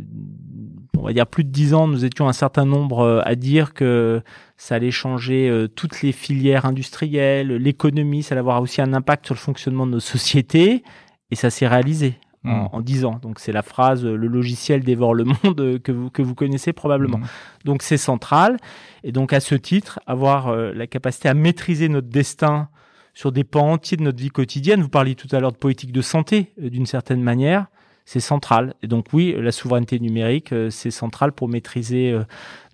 on 0.97 1.01
va 1.03 1.13
dire 1.13 1.25
plus 1.25 1.43
de 1.43 1.49
dix 1.49 1.73
ans, 1.73 1.87
nous 1.87 2.05
étions 2.05 2.27
un 2.27 2.33
certain 2.33 2.65
nombre 2.65 2.99
euh, 2.99 3.21
à 3.25 3.35
dire 3.35 3.73
que 3.73 4.21
ça 4.57 4.75
allait 4.75 4.91
changer 4.91 5.49
euh, 5.49 5.67
toutes 5.67 6.01
les 6.01 6.11
filières 6.11 6.65
industrielles, 6.65 7.47
l'économie, 7.55 8.21
ça 8.21 8.33
allait 8.33 8.39
avoir 8.39 8.61
aussi 8.61 8.79
un 8.79 8.93
impact 8.93 9.25
sur 9.25 9.33
le 9.33 9.39
fonctionnement 9.39 9.87
de 9.87 9.93
nos 9.93 9.99
sociétés, 9.99 10.83
et 11.31 11.35
ça 11.35 11.49
s'est 11.49 11.67
réalisé 11.67 12.19
en, 12.45 12.49
Mm. 12.49 12.69
en 12.71 12.81
10 12.81 13.05
ans. 13.05 13.19
Donc 13.21 13.39
c'est 13.39 13.51
la 13.51 13.61
phrase 13.61 14.03
le 14.05 14.27
logiciel 14.27 14.83
dévore 14.83 15.13
le 15.13 15.23
monde 15.43 15.79
que 15.83 15.91
vous, 15.91 16.09
que 16.09 16.21
vous 16.21 16.35
connaissez 16.35 16.73
probablement. 16.73 17.19
Mhm. 17.19 17.27
Donc 17.65 17.83
c'est 17.83 17.97
central. 17.97 18.57
Et 19.03 19.11
donc 19.11 19.33
à 19.33 19.39
ce 19.39 19.55
titre, 19.55 19.99
avoir 20.07 20.47
euh, 20.47 20.71
la 20.73 20.87
capacité 20.87 21.29
à 21.29 21.33
maîtriser 21.33 21.89
notre 21.89 22.07
destin 22.07 22.69
sur 23.13 23.31
des 23.31 23.43
pans 23.43 23.73
entiers 23.73 23.97
de 23.97 24.03
notre 24.03 24.19
vie 24.19 24.29
quotidienne. 24.29 24.81
Vous 24.81 24.89
parliez 24.89 25.15
tout 25.15 25.27
à 25.35 25.39
l'heure 25.39 25.51
de 25.51 25.57
politique 25.57 25.91
de 25.91 26.01
santé, 26.01 26.53
euh, 26.61 26.69
d'une 26.69 26.85
certaine 26.85 27.21
manière. 27.21 27.67
C'est 28.05 28.19
central. 28.19 28.73
Et 28.81 28.87
donc 28.87 29.07
oui, 29.13 29.35
la 29.37 29.51
souveraineté 29.51 29.99
numérique, 29.99 30.53
euh, 30.53 30.69
c'est 30.69 30.91
central 30.91 31.33
pour 31.33 31.47
maîtriser 31.47 32.17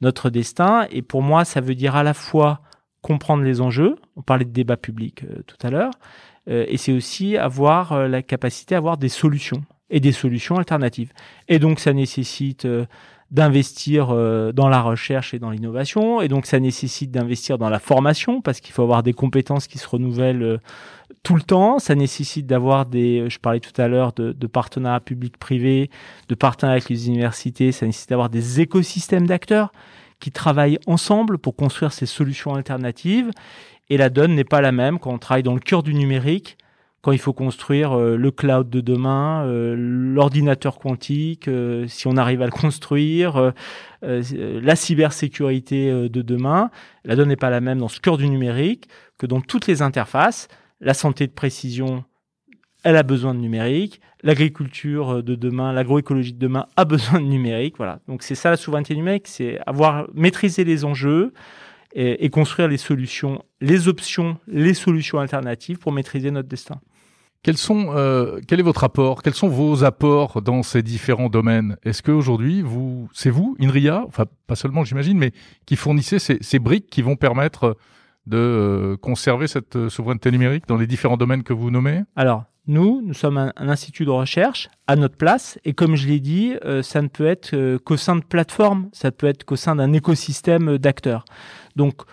notre 0.02 0.30
destin. 0.30 0.88
Et 0.90 1.02
pour 1.02 1.22
moi, 1.22 1.44
ça 1.44 1.60
veut 1.60 1.76
dire 1.76 1.96
à 1.96 2.04
la 2.04 2.14
fois 2.14 2.62
comprendre 3.02 3.44
les 3.44 3.62
enjeux. 3.62 3.96
On 4.16 4.22
parlait 4.22 4.46
de 4.46 4.52
débat 4.52 4.78
public 4.78 5.26
tout 5.46 5.58
à 5.62 5.70
l'heure. 5.70 5.92
Euh, 6.50 6.66
et 6.68 6.78
c'est 6.78 6.94
aussi 6.94 7.38
avoir 7.38 7.92
euh, 7.92 8.08
la 8.08 8.22
capacité 8.22 8.76
à 8.76 8.78
avoir 8.78 8.98
des 8.98 9.10
solutions 9.10 9.64
et 9.90 10.00
des 10.00 10.12
solutions 10.12 10.58
alternatives. 10.58 11.12
Et 11.48 11.60
donc 11.60 11.80
ça 11.80 11.94
nécessite 11.94 12.66
euh, 12.66 12.86
d'investir 13.30 14.08
dans 14.54 14.70
la 14.70 14.82
recherche 14.82 15.34
et 15.34 15.40
dans 15.40 15.50
l'innovation. 15.50 16.22
Et 16.22 16.30
donc, 16.30 16.46
ça 16.46 16.62
nécessite 16.62 17.12
d'investir 17.12 17.58
dans 17.58 17.70
la 17.70 17.80
formation 17.80 18.40
parce 18.40 18.62
qu'il 18.62 18.74
faut 18.74 18.84
avoir 18.84 19.04
des 19.04 19.12
compétences 19.12 19.68
qui 19.68 19.80
se 19.80 19.88
renouvellent 19.90 20.62
tout 21.24 21.36
le 21.36 21.42
temps. 21.42 21.78
Ça 21.78 21.94
nécessite 21.94 22.48
d'avoir 22.48 22.86
des, 22.86 23.30
je 23.30 23.38
parlais 23.38 23.60
tout 23.60 23.82
à 23.82 23.90
l'heure 23.90 24.14
de, 24.14 24.32
de 24.32 24.48
partenariats 24.48 25.02
publics-privés, 25.02 25.90
de 26.30 26.36
partenariats 26.36 26.78
avec 26.78 26.88
les 26.88 27.10
universités. 27.10 27.74
Ça 27.74 27.86
nécessite 27.86 28.12
d'avoir 28.12 28.30
des 28.30 28.62
écosystèmes 28.62 29.28
d'acteurs 29.28 29.74
qui 30.22 30.32
travaillent 30.32 30.80
ensemble 30.88 31.38
pour 31.38 31.58
construire 31.58 31.92
ces 31.92 32.06
solutions 32.06 32.56
alternatives. 32.56 33.32
Et 33.90 33.98
la 33.98 34.10
donne 34.10 34.36
n'est 34.36 34.44
pas 34.44 34.62
la 34.62 34.72
même 34.72 35.00
quand 35.00 35.14
on 35.14 35.18
travaille 35.18 35.44
dans 35.44 35.54
le 35.54 35.60
cœur 35.60 35.84
du 35.84 35.94
numérique 35.94 36.58
quand 37.08 37.14
il 37.14 37.20
faut 37.20 37.32
construire 37.32 37.94
euh, 37.94 38.18
le 38.18 38.32
cloud 38.32 38.70
de 38.70 38.82
demain, 38.82 39.46
euh, 39.46 39.76
l'ordinateur 39.78 40.78
quantique, 40.78 41.48
euh, 41.48 41.88
si 41.88 42.06
on 42.06 42.18
arrive 42.18 42.42
à 42.42 42.46
le 42.46 42.52
construire, 42.52 43.54
la 44.02 44.76
cybersécurité 44.76 45.90
de 45.90 46.22
demain, 46.22 46.70
la 47.06 47.16
donne 47.16 47.30
n'est 47.30 47.38
pas 47.38 47.50
la 47.50 47.62
même 47.62 47.80
dans 47.80 47.88
ce 47.88 48.02
cœur 48.02 48.18
du 48.18 48.28
numérique 48.28 48.90
que 49.18 49.26
dans 49.26 49.40
toutes 49.40 49.68
les 49.68 49.82
interfaces. 49.82 50.50
La 50.82 50.94
santé 50.94 51.26
de 51.26 51.32
précision, 51.32 52.04
elle 52.84 52.98
a 52.98 53.04
besoin 53.04 53.34
de 53.34 53.40
numérique. 53.40 54.02
L'agriculture 54.22 55.24
de 55.24 55.36
demain, 55.36 55.72
l'agroécologie 55.72 56.34
de 56.34 56.40
demain 56.40 56.68
a 56.76 56.86
besoin 56.94 57.22
de 57.22 57.26
numérique. 57.26 57.78
Voilà. 57.78 58.02
Donc 58.10 58.22
c'est 58.22 58.36
ça 58.36 58.50
la 58.50 58.58
souveraineté 58.58 58.96
numérique, 58.96 59.28
c'est 59.28 59.60
avoir 59.66 60.08
maîtrisé 60.14 60.66
les 60.66 60.84
enjeux, 60.84 61.34
et, 61.94 62.30
construire 62.30 62.68
les 62.68 62.78
solutions, 62.78 63.44
les 63.62 63.88
options, 63.88 64.38
les 64.48 64.74
solutions 64.74 65.20
alternatives 65.20 65.78
pour 65.78 65.92
maîtriser 65.92 66.32
notre 66.32 66.48
destin. 66.48 66.80
Quels 67.44 67.58
sont, 67.58 67.94
euh, 67.96 68.40
quel 68.48 68.60
est 68.60 68.64
votre 68.64 68.84
apport? 68.84 69.24
Quels 69.24 69.34
sont 69.34 69.48
vos 69.48 69.84
apports 69.84 70.42
dans 70.42 70.64
ces 70.64 70.82
différents 70.82 71.30
domaines? 71.30 71.78
Est-ce 71.84 72.04
qu'aujourd'hui, 72.04 72.62
vous, 72.62 73.10
c'est 73.14 73.30
vous, 73.30 73.56
INRIA, 73.60 74.04
enfin 74.08 74.26
pas 74.48 74.56
seulement 74.56 74.84
j'imagine, 74.84 75.18
mais 75.18 75.32
qui 75.66 75.76
fournissez 75.76 76.20
ces, 76.20 76.40
ces, 76.42 76.60
briques 76.60 76.90
qui 76.90 77.02
vont 77.02 77.16
permettre 77.16 77.78
de 78.26 78.38
euh, 78.38 78.98
conserver 78.98 79.48
cette 79.48 79.78
euh, 79.78 79.90
souveraineté 79.90 80.32
numérique 80.32 80.68
dans 80.68 80.78
les 80.78 80.88
différents 80.88 81.16
domaines 81.16 81.44
que 81.44 81.54
vous 81.54 81.72
nommez? 81.72 82.02
Alors, 82.16 82.44
nous, 82.68 83.02
nous 83.04 83.14
sommes 83.14 83.38
un, 83.38 83.54
institut 83.58 84.06
de 84.06 84.10
recherche 84.12 84.70
à 84.88 84.96
notre 84.96 85.16
place, 85.16 85.60
et 85.66 85.74
comme 85.74 85.96
je 85.96 86.08
l'ai 86.08 86.20
dit, 86.20 86.54
ça 86.82 87.02
ne 87.02 87.08
peut 87.08 87.26
être 87.26 87.78
qu'au 87.78 87.98
sein 87.98 88.16
de 88.16 88.24
plateformes, 88.24 88.90
ça 88.92 89.12
peut 89.12 89.28
être 89.28 89.44
qu'au 89.44 89.56
sein 89.56 89.76
d'un 89.76 89.94
écosystème 89.94 90.78
d'acteurs. 90.78 91.26
Donc, 91.76 92.04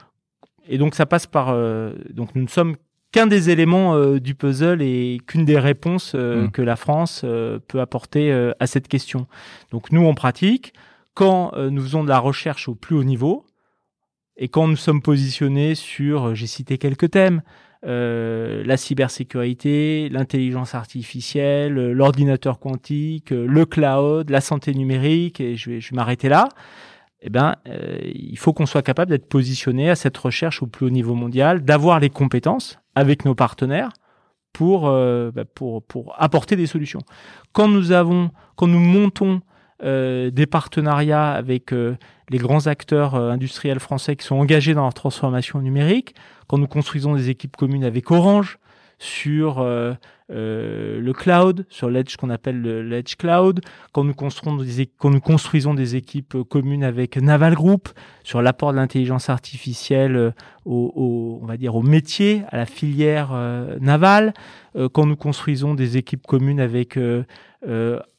et 0.69 0.79
donc 0.79 0.95
ça 0.95 1.07
passe 1.07 1.27
par. 1.27 1.51
Euh, 1.51 1.93
donc 2.11 2.35
nous 2.35 2.43
ne 2.43 2.49
sommes 2.49 2.77
qu'un 3.13 3.27
des 3.27 3.51
éléments 3.51 3.95
euh, 3.95 4.19
du 4.19 4.35
puzzle 4.35 4.83
et 4.83 5.21
qu'une 5.27 5.45
des 5.45 5.59
réponses 5.59 6.13
euh, 6.15 6.45
mmh. 6.45 6.51
que 6.51 6.63
la 6.63 6.77
France 6.77 7.25
peut 7.69 7.81
apporter 7.81 8.33
à 8.59 8.67
cette 8.67 8.89
question. 8.89 9.27
Donc 9.71 9.93
nous, 9.93 10.05
on 10.05 10.15
pratique 10.15 10.73
quand 11.15 11.53
nous 11.57 11.83
faisons 11.83 12.03
de 12.03 12.09
la 12.09 12.19
recherche 12.19 12.69
au 12.69 12.75
plus 12.75 12.97
haut 12.97 13.05
niveau 13.05 13.47
et 14.37 14.49
quand 14.49 14.67
nous 14.67 14.77
sommes 14.77 15.01
positionnés 15.01 15.77
sur, 15.77 16.35
j'ai 16.35 16.49
cité 16.49 16.77
quelques 16.77 17.13
thèmes, 17.13 17.43
la 17.85 18.77
cybersécurité, 18.77 20.09
l'intelligence 20.11 20.75
artificielle, 20.75 21.75
l'ordinateur 21.75 22.59
quantique, 22.59 23.31
le 23.31 23.67
cloud, 23.67 24.31
la 24.31 24.41
santé 24.41 24.75
numérique, 24.75 25.41
et 25.41 25.57
je 25.57 25.71
vais, 25.71 25.81
je 25.81 25.91
vais 25.91 25.97
m'arrêter 25.97 26.29
là 26.29 26.49
eh 27.27 27.31
ben, 27.31 27.57
euh, 27.69 27.99
il 28.05 28.39
faut 28.39 28.53
qu'on 28.53 28.67
soit 28.67 28.83
capable 28.83 29.11
d'être 29.11 29.29
positionné 29.29 29.89
à 29.89 29.97
cette 29.97 30.17
recherche 30.17 30.63
au 30.63 30.67
plus 30.67 30.87
haut 30.87 30.91
niveau 30.91 31.15
mondial, 31.15 31.65
d'avoir 31.65 31.99
les 31.99 32.11
compétences 32.11 32.79
avec 32.95 33.25
nos 33.25 33.35
partenaires 33.35 33.89
pour, 34.53 34.89
euh, 34.89 35.31
bah, 35.35 35.47
pour, 35.47 35.83
pour 35.83 36.15
apporter 36.23 36.55
des 36.55 36.67
solutions. 36.67 37.01
Quand 37.53 37.67
nous 37.67 37.93
avons, 37.93 38.31
quand 38.57 38.67
nous 38.67 38.79
montons 38.79 39.37
euh, 39.37 39.41
des 39.85 40.47
partenariats 40.47 41.33
avec 41.33 41.73
les 41.73 42.39
grands 42.39 42.67
acteurs 42.67 43.15
industriels 43.15 43.81
français 43.81 44.17
qui 44.17 44.25
sont 44.25 44.37
engagés 44.37 44.73
dans 44.73 44.87
la 44.87 44.93
transformation 44.93 45.61
numérique, 45.61 46.15
quand 46.47 46.57
nous 46.59 46.67
construisons 46.67 47.15
des 47.15 47.29
équipes 47.29 47.57
communes 47.57 47.85
avec 47.85 48.11
Orange 48.11 48.59
sur 48.99 49.63
euh, 50.31 51.01
le 51.01 51.13
cloud, 51.13 51.67
sur 51.69 51.91
l'edge 51.91 52.17
qu'on 52.17 52.31
appelle 52.31 52.63
l'edge 52.63 53.17
cloud, 53.17 53.61
quand 53.93 54.05
nous, 54.05 54.15
construisons 54.15 55.75
des, 55.75 55.97
équipes 55.97 56.39
communes 56.49 56.83
avec 56.83 57.19
Naval 57.19 57.55
Group, 57.55 57.91
sur 58.23 58.41
l'apport 58.41 58.73
de 58.73 58.79
l'intelligence 58.79 59.29
artificielle 59.29 60.17
euh, 60.17 60.31
au, 60.65 61.41
on 61.43 61.47
va 61.47 61.59
dire 61.59 61.75
au 61.75 61.83
métier, 61.83 62.43
à 62.49 62.57
la 62.57 62.65
filière 62.65 63.33
euh, 63.33 63.77
navale, 63.81 64.33
quand 64.93 65.07
nous 65.07 65.15
construisons 65.15 65.75
des 65.75 65.99
équipes 65.99 66.27
communes 66.27 66.59
avec 66.59 66.99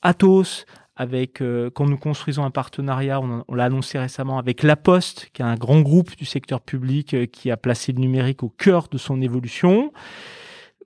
Atos, 0.02 0.66
avec 0.96 1.44
quand 1.74 1.86
nous 1.86 1.98
construisons 1.98 2.46
un 2.46 2.52
partenariat, 2.52 3.20
on, 3.20 3.54
l'a 3.54 3.66
annoncé 3.66 4.00
récemment 4.00 4.38
avec 4.38 4.64
La 4.64 4.76
Poste, 4.76 5.30
qui 5.34 5.42
est 5.42 5.46
un 5.46 5.56
grand 5.56 5.82
groupe 5.82 6.16
du 6.16 6.26
secteur 6.26 6.62
public 6.62 7.32
qui 7.32 7.52
a 7.52 7.58
placé 7.58 7.92
le 7.92 8.00
numérique 8.00 8.44
au 8.44 8.50
cœur 8.50 8.88
de 8.90 8.98
son 8.98 9.22
évolution 9.22 9.92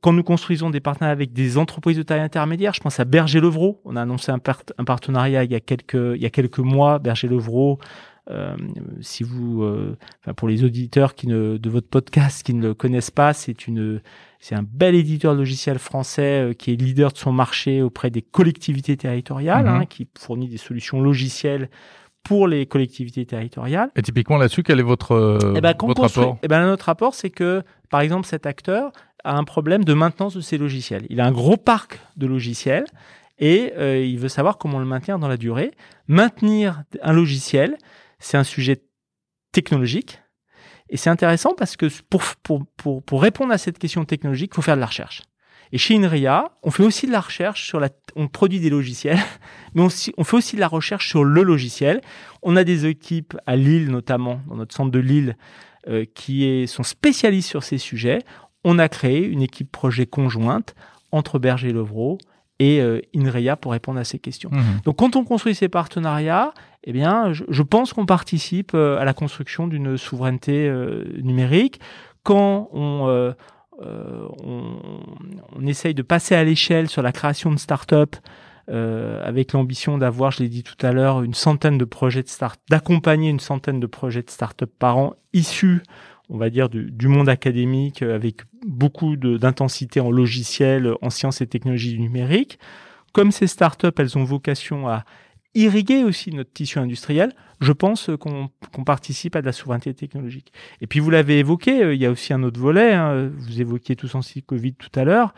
quand 0.02 0.14
nous 0.14 0.24
construisons 0.24 0.70
des 0.70 0.80
partenariats 0.80 1.12
avec 1.12 1.34
des 1.34 1.58
entreprises 1.58 1.98
de 1.98 2.04
taille 2.04 2.22
intermédiaire, 2.22 2.74
je 2.74 2.80
pense 2.80 3.00
à 3.00 3.06
Berger 3.06 3.42
Levrault. 3.42 3.82
On 3.84 3.96
a 3.96 4.02
annoncé 4.02 4.32
un, 4.32 4.40
un, 4.78 4.84
partenariat 4.86 5.44
il 5.44 5.52
y 5.52 5.56
a 5.56 5.60
quelques 5.60 5.94
il 5.94 6.22
y 6.22 6.26
a 6.26 6.30
quelques 6.30 6.60
mois. 6.60 7.00
Berger 7.00 7.28
Levrault, 7.28 7.80
euh, 8.30 8.56
si 9.02 9.24
vous, 9.24 9.64
euh, 9.64 9.98
enfin 10.22 10.34
pour 10.34 10.48
les 10.48 10.64
auditeurs 10.64 11.16
qui 11.16 11.28
ne 11.28 11.58
de 11.58 11.70
votre 11.70 11.88
podcast 11.88 12.44
qui 12.44 12.54
ne 12.54 12.68
le 12.68 12.74
connaissent 12.74 13.12
pas, 13.12 13.34
c'est 13.34 13.68
une 13.68 14.02
c'est 14.40 14.56
un 14.56 14.64
bel 14.64 14.96
éditeur 14.96 15.34
logiciel 15.36 15.80
français 15.80 16.50
euh, 16.50 16.54
qui 16.54 16.72
est 16.72 16.76
leader 16.76 17.12
de 17.12 17.18
son 17.18 17.32
marché 17.32 17.82
auprès 17.82 18.10
des 18.10 18.22
collectivités 18.22 18.96
territoriales, 18.96 19.66
mhm. 19.66 19.82
hein, 19.82 19.86
qui 19.86 20.08
fournit 20.18 20.48
des 20.48 20.58
solutions 20.58 21.02
logicielles 21.02 21.70
pour 22.24 22.48
les 22.48 22.66
collectivités 22.66 23.26
territoriales. 23.26 23.92
Et 23.96 24.02
typiquement 24.02 24.38
là-dessus, 24.38 24.64
quel 24.64 24.80
est 24.80 24.84
votre, 24.84 25.14
euh, 25.14 25.54
eh 25.56 25.62
ben, 25.62 25.76
votre 25.80 26.02
rapport 26.02 26.38
eh 26.42 26.48
ben, 26.48 26.66
Notre 26.66 26.86
rapport, 26.86 27.14
c'est 27.14 27.30
que, 27.30 27.64
par 27.90 28.02
exemple, 28.02 28.26
cet 28.28 28.46
acteur 28.46 28.92
a 29.24 29.38
un 29.38 29.44
problème 29.44 29.84
de 29.84 29.94
maintenance 29.94 30.36
de 30.36 30.42
ses 30.42 30.58
logiciels. 30.58 31.06
Il 31.10 31.20
a 31.20 31.26
un 31.26 31.32
gros 31.32 31.58
parc 31.58 32.00
de 32.16 32.28
logiciels 32.28 32.86
et 33.40 33.74
euh, 33.78 34.04
il 34.04 34.20
veut 34.20 34.30
savoir 34.30 34.58
comment 34.58 34.80
le 34.80 34.86
maintient 34.86 35.20
dans 35.20 35.28
la 35.28 35.38
durée. 35.38 35.72
Maintenir 36.08 36.84
un 37.02 37.14
logiciel, 37.14 37.78
c'est 38.20 38.38
un 38.38 38.44
sujet 38.44 38.84
technologique. 39.52 40.20
Et 40.90 40.98
c'est 40.98 41.10
intéressant 41.10 41.54
parce 41.56 41.78
que 41.78 41.88
pour, 42.10 42.24
pour, 42.44 42.66
pour, 42.78 43.04
pour 43.04 43.22
répondre 43.22 43.54
à 43.54 43.58
cette 43.58 43.78
question 43.78 44.06
technologique, 44.06 44.52
il 44.54 44.56
faut 44.56 44.62
faire 44.62 44.76
de 44.76 44.82
la 44.82 44.88
recherche. 44.88 45.24
Et 45.72 45.78
chez 45.78 45.96
INRIA, 45.96 46.46
on 46.64 46.72
fait 46.72 46.82
aussi 46.82 47.06
de 47.06 47.12
la 47.12 47.22
recherche 47.22 47.68
sur 47.68 47.80
la, 47.80 47.90
on 48.16 48.28
produit 48.28 48.60
des 48.60 48.72
logiciels, 48.72 49.20
mais 49.76 49.84
on, 49.84 49.90
on, 50.18 50.24
fait 50.24 50.38
aussi 50.38 50.56
de 50.56 50.62
la 50.62 50.68
recherche 50.68 51.08
sur 51.08 51.24
le 51.24 51.44
logiciel. 51.44 52.02
On 52.42 52.56
a 52.56 52.64
des 52.64 52.88
équipes 52.88 53.38
à 53.46 53.56
Lille, 53.56 53.90
notamment, 53.90 54.42
dans 54.48 54.56
notre 54.56 54.74
centre 54.74 54.92
de 54.92 55.00
Lille, 55.00 55.38
euh, 55.88 56.06
qui 56.16 56.46
est, 56.46 56.66
sont 56.66 56.84
spécialistes 56.84 57.50
sur 57.50 57.64
ces 57.64 57.78
sujets 57.78 58.20
on 58.64 58.80
a 58.80 58.90
créé 58.90 59.24
une 59.24 59.42
équipe 59.42 59.72
projet 59.72 60.06
conjointe 60.06 60.76
entre 61.12 61.40
Berger 61.40 61.72
Levrault 61.72 62.18
et 62.60 62.82
euh, 62.82 63.02
INRIA 63.16 63.56
pour 63.56 63.72
répondre 63.72 64.00
à 64.00 64.04
ces 64.04 64.20
questions. 64.20 64.50
Mmh. 64.52 64.82
Donc 64.86 64.98
quand 64.98 65.16
on 65.16 65.24
construit 65.24 65.56
ces 65.56 65.70
partenariats, 65.70 66.54
eh 66.84 66.92
bien, 66.92 67.34
je, 67.34 67.64
pense 67.64 67.94
qu'on 67.94 68.06
participe 68.06 68.72
euh, 68.74 69.00
à 69.00 69.06
la 69.06 69.14
construction 69.14 69.68
d'une 69.68 69.98
souveraineté 69.98 70.68
euh, 70.68 71.06
numérique. 71.22 71.80
Quand 72.24 72.70
on, 72.74 73.34
on, 73.82 75.66
essaye 75.66 75.94
de 75.94 76.02
passer 76.02 76.36
à 76.36 76.44
l'échelle 76.44 76.90
sur 76.90 77.02
la 77.02 77.12
création 77.14 77.52
de 77.52 77.58
start-up, 77.58 78.16
avec 78.68 79.54
l'ambition 79.54 79.98
d'avoir, 79.98 80.32
je 80.32 80.44
l'ai 80.44 80.50
dit 80.50 80.64
tout 80.64 80.76
à 80.86 80.92
l'heure, 80.92 81.24
une 81.24 81.34
centaine 81.34 81.78
de 81.80 81.86
projets 81.86 82.22
de 82.22 82.28
start, 82.28 82.60
d'accompagner 82.70 83.30
une 83.30 83.40
centaine 83.40 83.80
de 83.80 83.88
projets 83.88 84.22
de 84.22 84.30
start-up 84.30 84.70
par 84.78 84.98
an 84.98 85.14
issus 85.34 85.82
on 86.30 86.38
va 86.38 86.50
dire, 86.50 86.70
du, 86.70 86.92
du 86.92 87.08
monde 87.08 87.30
académique 87.30 88.02
euh, 88.02 88.16
avec 88.16 88.42
beaucoup 88.66 89.16
d'intensité 89.16 90.00
en 90.00 90.12
logiciel, 90.12 90.94
en 91.02 91.10
sciences 91.10 91.42
et 91.42 91.48
technologies 91.48 91.94
du 91.94 92.00
numérique. 92.00 92.60
Comme 93.14 93.32
ces 93.32 93.48
startups, 93.48 93.88
elles 93.98 94.18
ont 94.18 94.24
vocation 94.24 94.88
à 94.88 95.04
irriguer 95.56 96.04
aussi 96.04 96.32
notre 96.32 96.54
tissu 96.54 96.78
industriel, 96.78 97.34
je 97.60 97.72
pense 97.72 98.10
qu'on 98.20 98.50
participe 98.86 99.36
à 99.36 99.42
de 99.42 99.46
la 99.46 99.52
souveraineté 99.52 99.94
technologique. 99.94 100.54
Et 100.80 100.88
puis 100.88 101.00
vous 101.00 101.10
l'avez 101.10 101.40
évoqué, 101.40 101.84
euh, 101.84 101.96
il 101.96 102.02
y 102.02 102.06
a 102.06 102.12
aussi 102.12 102.34
un 102.34 102.44
autre 102.44 102.60
volet, 102.60 102.94
hein, 102.94 103.32
vous 103.36 103.60
évoquiez 103.60 103.96
tout 103.96 104.08
sens 104.08 104.34
Covid 104.46 104.74
tout 104.74 104.92
à 104.96 105.04
l'heure, 105.04 105.34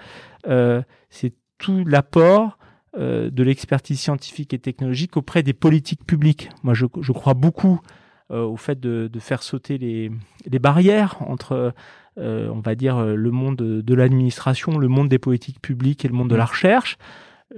euh, 0.48 0.82
c'est 1.10 1.34
tout 1.58 1.86
l'apport 1.86 2.58
euh, 2.98 3.30
de 3.30 3.44
l'expertise 3.44 4.00
scientifique 4.00 4.54
et 4.54 4.60
technologique 4.60 5.16
auprès 5.16 5.44
des 5.44 5.54
politiques 5.54 6.06
publiques. 6.06 6.50
Moi, 6.64 6.74
je, 6.74 6.86
je 7.00 7.12
crois 7.14 7.34
beaucoup 7.34 7.80
au 8.32 8.58
fait 8.58 8.80
de, 8.80 9.10
de, 9.12 9.20
faire 9.20 9.44
sauter 9.44 9.78
les, 9.78 10.12
les 10.46 10.60
barrières 10.60 11.18
entre, 11.22 11.74
euh, 12.18 12.50
on 12.50 12.60
va 12.60 12.76
dire, 12.76 13.00
le 13.00 13.32
monde 13.32 13.56
de, 13.56 13.94
l'administration, 13.94 14.78
le 14.78 14.88
monde 14.88 15.08
des 15.08 15.20
politiques 15.20 15.62
publiques 15.62 16.04
et 16.04 16.08
le 16.08 16.14
monde 16.14 16.30
de 16.30 16.36
la 16.36 16.44
mmh. 16.44 16.48
recherche. 16.48 16.98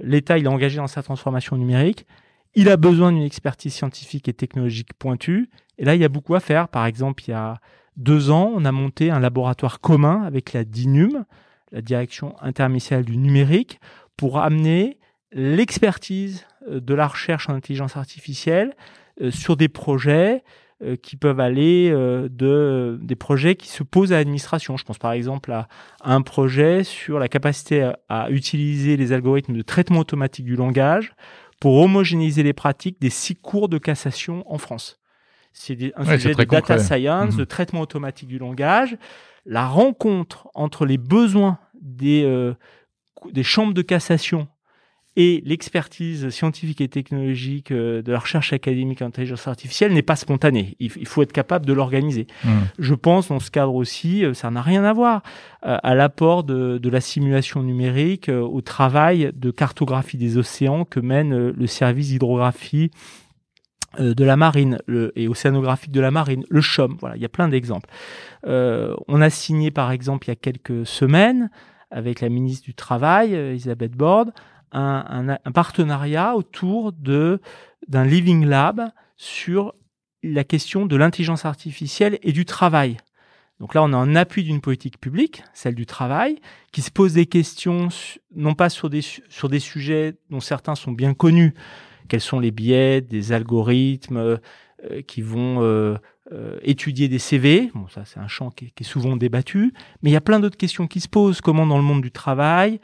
L'État, 0.00 0.38
il 0.38 0.44
est 0.44 0.48
engagé 0.48 0.76
dans 0.76 0.86
sa 0.86 1.02
transformation 1.02 1.56
numérique. 1.56 2.06
Il 2.54 2.68
a 2.68 2.76
besoin 2.76 3.10
d'une 3.10 3.22
expertise 3.22 3.74
scientifique 3.74 4.28
et 4.28 4.32
technologique 4.32 4.94
pointue. 4.94 5.50
Et 5.78 5.84
là, 5.84 5.96
il 5.96 6.00
y 6.00 6.04
a 6.04 6.08
beaucoup 6.08 6.36
à 6.36 6.40
faire. 6.40 6.68
Par 6.68 6.86
exemple, 6.86 7.24
il 7.26 7.30
y 7.30 7.34
a 7.34 7.58
deux 7.96 8.30
ans, 8.30 8.52
on 8.54 8.64
a 8.64 8.72
monté 8.72 9.10
un 9.10 9.18
laboratoire 9.18 9.80
commun 9.80 10.22
avec 10.22 10.52
la 10.52 10.64
DINUM, 10.64 11.24
la 11.72 11.80
Direction 11.80 12.36
interministérielle 12.40 13.06
du 13.06 13.16
numérique, 13.16 13.80
pour 14.16 14.38
amener 14.38 14.98
l'expertise 15.32 16.46
de 16.68 16.94
la 16.94 17.08
recherche 17.08 17.48
en 17.48 17.54
intelligence 17.54 17.96
artificielle 17.96 18.74
sur 19.30 19.56
des 19.56 19.68
projets 19.68 20.44
qui 21.02 21.16
peuvent 21.16 21.40
aller 21.40 21.90
de 21.90 22.98
des 23.02 23.14
projets 23.16 23.54
qui 23.54 23.68
se 23.68 23.82
posent 23.82 24.12
à 24.12 24.16
l'administration. 24.16 24.76
Je 24.76 24.84
pense 24.84 24.98
par 24.98 25.12
exemple 25.12 25.52
à, 25.52 25.68
un 26.02 26.22
projet 26.22 26.84
sur 26.84 27.18
la 27.18 27.28
capacité 27.28 27.90
à, 28.08 28.30
utiliser 28.30 28.96
les 28.96 29.12
algorithmes 29.12 29.54
de 29.54 29.62
traitement 29.62 30.00
automatique 30.00 30.44
du 30.44 30.56
langage 30.56 31.12
pour 31.60 31.76
homogénéiser 31.78 32.42
les 32.42 32.52
pratiques 32.52 33.00
des 33.00 33.10
six 33.10 33.36
cours 33.36 33.68
de 33.68 33.78
cassation 33.78 34.44
en 34.46 34.58
France. 34.58 35.00
C'est 35.52 35.92
un 35.96 36.04
sujet 36.04 36.34
de 36.34 36.44
data 36.44 36.78
science, 36.78 37.36
de 37.36 37.42
mhm. 37.42 37.46
traitement 37.46 37.80
automatique 37.80 38.28
du 38.28 38.38
langage. 38.38 38.96
La 39.46 39.66
rencontre 39.66 40.48
entre 40.54 40.84
les 40.84 40.98
besoins 40.98 41.58
des, 41.80 42.24
euh, 42.24 42.54
des 43.30 43.44
chambres 43.44 43.72
de 43.72 43.82
cassation 43.82 44.48
et 45.16 45.42
l'expertise 45.44 46.28
scientifique 46.30 46.80
et 46.80 46.88
technologique 46.88 47.70
euh, 47.70 48.02
de 48.02 48.12
la 48.12 48.18
recherche 48.18 48.52
académique 48.52 49.02
en 49.02 49.06
intelligence 49.06 49.46
artificielle 49.46 49.92
n'est 49.92 50.02
pas 50.02 50.16
spontanée. 50.16 50.76
Il, 50.80 50.90
faut 51.06 51.22
être 51.22 51.32
capable 51.32 51.66
de 51.66 51.72
l'organiser. 51.72 52.26
Mhm. 52.44 52.52
Je 52.78 52.94
pense, 52.94 53.28
dans 53.28 53.40
ce 53.40 53.50
cadre 53.50 53.74
aussi, 53.74 54.24
euh, 54.24 54.34
ça 54.34 54.50
n'a 54.50 54.62
rien 54.62 54.84
à 54.84 54.92
voir 54.92 55.22
à 55.62 55.94
l'apport 55.94 56.44
de, 56.44 56.76
de, 56.76 56.90
la 56.90 57.00
simulation 57.00 57.62
numérique 57.62 58.28
au 58.28 58.60
travail 58.60 59.30
de 59.34 59.50
cartographie 59.50 60.18
des 60.18 60.36
océans 60.36 60.84
que 60.84 61.00
mène 61.00 61.48
le 61.48 61.66
service 61.66 62.08
d'hydrographie 62.08 62.90
euh, 64.00 64.14
de 64.14 64.24
la 64.24 64.36
marine 64.36 64.78
le, 64.86 65.12
et 65.16 65.28
océanographique 65.28 65.92
de 65.92 66.00
la 66.00 66.10
marine, 66.10 66.44
le 66.48 66.60
CHOM. 66.60 66.96
Voilà, 67.00 67.16
il 67.16 67.22
y 67.22 67.24
a 67.24 67.28
plein 67.28 67.48
d'exemples. 67.48 67.88
Euh, 68.46 68.94
on 69.08 69.20
a 69.20 69.30
signé 69.30 69.70
par 69.70 69.90
exemple 69.90 70.26
il 70.26 70.30
y 70.30 70.32
a 70.32 70.36
quelques 70.36 70.86
semaines 70.86 71.50
avec 71.90 72.20
la 72.20 72.28
ministre 72.28 72.64
du 72.64 72.74
Travail, 72.74 73.34
euh, 73.34 73.50
Elisabeth 73.50 73.92
Borde, 73.92 74.32
un, 74.74 75.52
partenariat 75.52 76.34
autour 76.34 76.92
de 76.92 77.40
d'un 77.88 78.04
living 78.04 78.46
lab 78.46 78.90
sur 79.16 79.74
la 80.22 80.42
question 80.42 80.86
de 80.86 80.96
l'intelligence 80.96 81.44
artificielle 81.44 82.18
et 82.22 82.32
du 82.32 82.44
travail. 82.44 82.96
Donc 83.60 83.74
là, 83.74 83.82
on 83.82 83.92
a 83.92 83.96
un 83.96 84.16
appui 84.16 84.42
d'une 84.42 84.60
politique 84.60 84.98
publique, 84.98 85.44
celle 85.52 85.74
du 85.74 85.86
travail, 85.86 86.40
qui 86.72 86.82
se 86.82 86.90
pose 86.90 87.12
des 87.12 87.26
questions 87.26 87.88
non 88.34 88.54
pas 88.54 88.68
sur 88.68 88.90
des, 88.90 89.02
sur 89.02 89.48
des 89.48 89.60
sujets 89.60 90.14
dont 90.30 90.40
certains 90.40 90.74
sont 90.74 90.92
bien 90.92 91.14
connus, 91.14 91.54
quels 92.08 92.20
sont 92.20 92.40
les 92.40 92.50
biais 92.50 93.00
des 93.00 93.32
algorithmes 93.32 94.16
euh, 94.90 95.02
qui 95.06 95.22
vont 95.22 95.62
euh, 95.62 95.96
euh, 96.32 96.58
étudier 96.62 97.08
des 97.08 97.18
CV. 97.18 97.70
Bon, 97.74 97.86
ça, 97.88 98.04
c'est 98.04 98.18
un 98.18 98.28
champ 98.28 98.50
qui 98.50 98.72
est, 98.76 98.82
souvent 98.82 99.16
débattu. 99.16 99.72
Mais 100.02 100.10
il 100.10 100.12
y 100.12 100.16
a 100.16 100.20
plein 100.20 100.40
d'autres 100.40 100.56
questions 100.56 100.86
qui 100.86 101.00
se 101.00 101.08
posent. 101.08 101.40
Comment, 101.40 101.66
dans 101.66 101.76
le 101.76 101.84
monde 101.84 102.02
du 102.02 102.10
travail, 102.10 102.80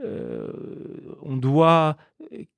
on 0.00 1.36
doit, 1.36 1.96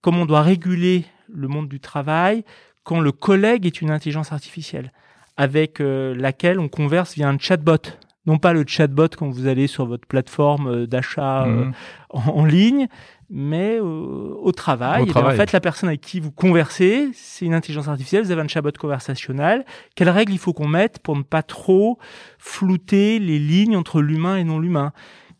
comment 0.01 0.23
on 0.23 0.27
doit 0.27 0.43
réguler 0.43 1.05
le 1.29 1.49
monde 1.49 1.69
du 1.69 1.81
travail 1.81 2.45
quand 2.83 3.01
le 3.01 3.13
collègue 3.13 3.67
est 3.67 3.81
une 3.81 3.91
intelligence 3.91 4.33
artificielle 4.33 4.93
avec 5.37 5.79
laquelle 5.81 6.61
on 6.61 6.69
converse 6.69 7.15
via 7.15 7.29
un 7.29 7.39
chatbot 7.39 7.79
non 8.27 8.39
pas 8.39 8.53
le 8.53 8.65
chatbot 8.67 9.09
quand 9.17 9.29
vous 9.29 9.47
allez 9.47 9.67
sur 9.67 9.87
votre 9.87 10.07
plateforme 10.07 10.87
d'achat 10.87 11.47
mmh. 11.47 11.73
en, 12.11 12.45
ligne, 12.45 12.87
mais 13.31 13.79
euh, 13.79 13.83
au 13.83 14.53
travail. 14.53 15.09
et 15.09 15.17
en 15.17 15.31
fait, 15.31 15.53
la 15.53 15.61
personne 15.61 15.89
avec 15.89 16.01
qui 16.01 16.21
vous 16.21 16.31
conversez, 16.31 17.09
c'est 17.15 17.47
une 17.47 17.55
intelligence 17.55 17.89
artificielle, 17.89 18.23
vous 18.23 18.31
avez 18.31 18.43
un 18.43 18.49
chatbot 18.49 18.73
conversationnel. 18.79 19.65
Quelles 19.95 20.11
règles 20.11 20.33
il 20.33 20.39
faut 20.39 20.53
qu'on 20.53 20.69
mette 20.69 20.99
pour 20.99 21.17
ne 21.17 21.23
pas 21.23 21.43
trop 21.43 21.99
flouter 22.39 23.19
les 23.19 23.39
lignes 23.39 23.77
entre 23.77 24.03
l'humain 24.03 24.37
et 24.37 24.45
non 24.45 24.59
l'humain? 24.59 24.93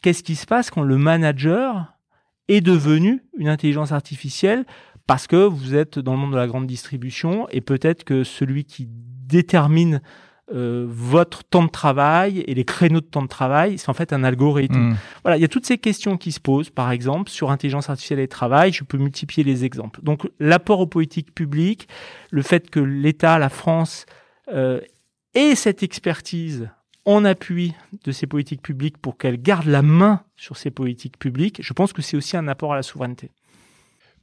Qu'est-ce 0.03 0.23
qui 0.23 0.37
se 0.37 0.47
passe 0.47 0.71
quand 0.71 0.83
le 0.83 0.97
manager 0.97 1.95
est 2.49 2.61
devenu 2.61 3.23
une 3.37 3.49
intelligence 3.49 3.93
artificielle 3.93 4.65
parce 5.07 5.27
que 5.27 5.37
vous 5.37 5.75
êtes 5.75 5.99
dans 5.99 6.13
le 6.13 6.19
monde 6.19 6.33
de 6.33 6.37
la 6.37 6.47
grande 6.47 6.67
distribution 6.67 7.49
et 7.51 7.61
peut-être 7.61 8.05
que 8.05 8.25
celui 8.25 8.65
qui 8.65 8.87
détermine 8.89 10.01
euh, 10.53 10.85
votre 10.89 11.45
temps 11.45 11.63
de 11.63 11.71
travail 11.71 12.41
et 12.41 12.55
les 12.55 12.65
créneaux 12.65 13.01
de 13.01 13.07
temps 13.07 13.23
de 13.23 13.29
travail, 13.29 13.79
c'est 13.79 13.89
en 13.89 13.95
fait 13.95 14.13
un 14.13 14.25
algorithme. 14.25 14.79
Hmm. 14.79 14.97
Voilà, 15.23 15.37
il 15.37 15.41
y 15.41 15.45
a 15.45 15.49
toutes 15.49 15.67
ces 15.67 15.79
questions 15.79 16.17
qui 16.17 16.33
se 16.33 16.41
posent, 16.41 16.71
par 16.71 16.91
exemple, 16.91 17.31
sur 17.31 17.53
intelligence 17.53 17.89
artificielle 17.89 18.19
et 18.19 18.27
travail. 18.27 18.73
Je 18.73 18.83
peux 18.83 18.99
multiplier 18.99 19.45
les 19.45 19.65
exemples. 19.65 20.01
Donc, 20.03 20.29
l'apport 20.41 20.81
aux 20.81 20.89
politiques 20.89 21.33
publiques, 21.33 21.89
le 22.31 22.43
fait 22.43 22.69
que 22.69 22.81
l'État, 22.81 23.39
la 23.39 23.49
France, 23.49 24.07
euh, 24.53 24.81
ait 25.35 25.55
cette 25.55 25.85
expertise 25.85 26.69
en 27.05 27.25
appui 27.25 27.75
de 28.05 28.13
ces 28.13 28.27
politiques 28.27 28.63
publiques 28.63 28.99
pour 28.99 29.17
qu'elles 29.17 29.41
gardent 29.41 29.67
la 29.67 29.83
main 29.83 30.23
sur 30.37 30.57
ces 30.57 30.71
politiques 30.71 31.19
publiques, 31.19 31.61
je 31.63 31.73
pense 31.73 31.93
que 31.93 32.03
c'est 32.03 32.17
aussi 32.17 32.37
un 32.37 32.49
apport 32.49 32.73
à 32.73 32.77
la 32.77 32.83
souveraineté. 32.83 33.31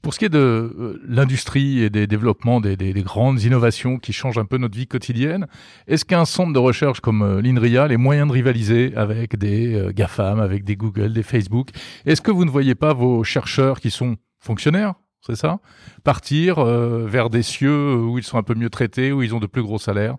Pour 0.01 0.13
ce 0.13 0.19
qui 0.19 0.25
est 0.25 0.29
de 0.29 0.37
euh, 0.37 1.01
l'industrie 1.07 1.81
et 1.81 1.89
des 1.89 2.07
développements, 2.07 2.61
des, 2.61 2.77
des, 2.77 2.93
grandes 3.01 3.41
innovations 3.41 3.97
qui 3.97 4.13
changent 4.13 4.37
un 4.37 4.45
peu 4.45 4.57
notre 4.57 4.77
vie 4.77 4.87
quotidienne, 4.87 5.47
est-ce 5.87 6.05
qu'un 6.05 6.25
centre 6.25 6.53
de 6.53 6.59
recherche 6.59 6.99
comme 6.99 7.23
euh, 7.23 7.41
l'INRIA 7.41 7.87
les 7.87 7.97
moyens 7.97 8.27
de 8.27 8.33
rivaliser 8.33 8.95
avec 8.95 9.37
des 9.37 9.73
euh, 9.73 9.91
GAFAM, 9.91 10.39
avec 10.39 10.63
des 10.63 10.75
Google, 10.75 11.13
des 11.13 11.23
Facebook? 11.23 11.69
Est-ce 12.05 12.21
que 12.21 12.31
vous 12.31 12.45
ne 12.45 12.49
voyez 12.49 12.75
pas 12.75 12.93
vos 12.93 13.23
chercheurs 13.23 13.79
qui 13.79 13.91
sont 13.91 14.17
fonctionnaires 14.39 14.93
c'est 15.25 15.35
ça 15.35 15.59
Partir 16.05 16.63
vers 16.63 17.29
des 17.29 17.41
cieux 17.41 17.95
où 17.95 18.17
ils 18.17 18.23
sont 18.23 18.37
un 18.37 18.43
peu 18.43 18.53
mieux 18.53 18.69
traités, 18.69 19.11
où 19.11 19.23
ils 19.23 19.35
ont 19.35 19.39
de 19.39 19.47
plus 19.47 19.63
gros 19.63 19.79
salaires 19.79 20.15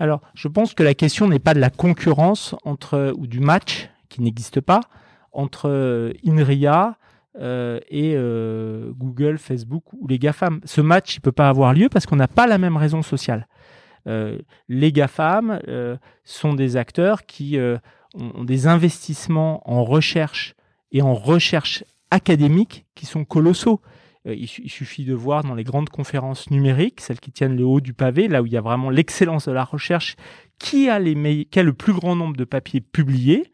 Alors, 0.00 0.22
je 0.34 0.48
pense 0.48 0.74
que 0.74 0.82
la 0.82 0.94
question 0.94 1.28
n'est 1.28 1.38
pas 1.38 1.54
de 1.54 1.60
la 1.60 1.70
concurrence 1.70 2.56
entre 2.64 3.12
ou 3.16 3.26
du 3.26 3.38
match 3.38 3.90
qui 4.08 4.22
n'existe 4.22 4.60
pas 4.60 4.80
entre 5.32 6.12
INRIA 6.26 6.96
euh, 7.38 7.78
et 7.88 8.14
euh, 8.16 8.92
Google, 8.96 9.38
Facebook 9.38 9.84
ou 9.92 10.08
les 10.08 10.18
GAFAM. 10.18 10.60
Ce 10.64 10.80
match, 10.80 11.16
il 11.16 11.20
peut 11.20 11.32
pas 11.32 11.48
avoir 11.48 11.74
lieu 11.74 11.88
parce 11.88 12.06
qu'on 12.06 12.16
n'a 12.16 12.28
pas 12.28 12.46
la 12.46 12.58
même 12.58 12.76
raison 12.76 13.02
sociale. 13.02 13.46
Euh, 14.08 14.38
les 14.68 14.90
GAFAM 14.90 15.60
sont 16.24 16.54
des 16.54 16.76
acteurs 16.76 17.26
qui 17.26 17.58
ont, 17.58 18.44
des 18.44 18.66
investissements 18.66 19.62
en 19.70 19.84
recherche 19.84 20.54
et 20.92 21.02
en 21.02 21.14
recherche 21.14 21.84
académique 22.10 22.86
qui 22.94 23.06
sont 23.06 23.24
colossaux. 23.24 23.80
Il, 24.26 24.46
suffit 24.46 25.04
de 25.06 25.14
voir 25.14 25.44
dans 25.44 25.54
les 25.54 25.64
grandes 25.64 25.88
conférences 25.88 26.50
numériques, 26.50 27.00
celles 27.00 27.20
qui 27.20 27.32
tiennent 27.32 27.56
le 27.56 27.64
haut 27.64 27.80
du 27.80 27.94
pavé, 27.94 28.28
là 28.28 28.42
où 28.42 28.46
il 28.46 28.52
y 28.52 28.56
a 28.56 28.60
vraiment 28.60 28.90
l'excellence 28.90 29.48
de 29.48 29.52
la 29.52 29.64
recherche, 29.64 30.16
qui 30.58 30.90
a, 30.90 30.98
les 30.98 31.46
qui 31.46 31.58
a 31.58 31.62
le 31.62 31.72
plus 31.72 31.94
grand 31.94 32.14
nombre 32.14 32.36
de 32.36 32.44
papiers 32.44 32.82
publiés, 32.82 33.50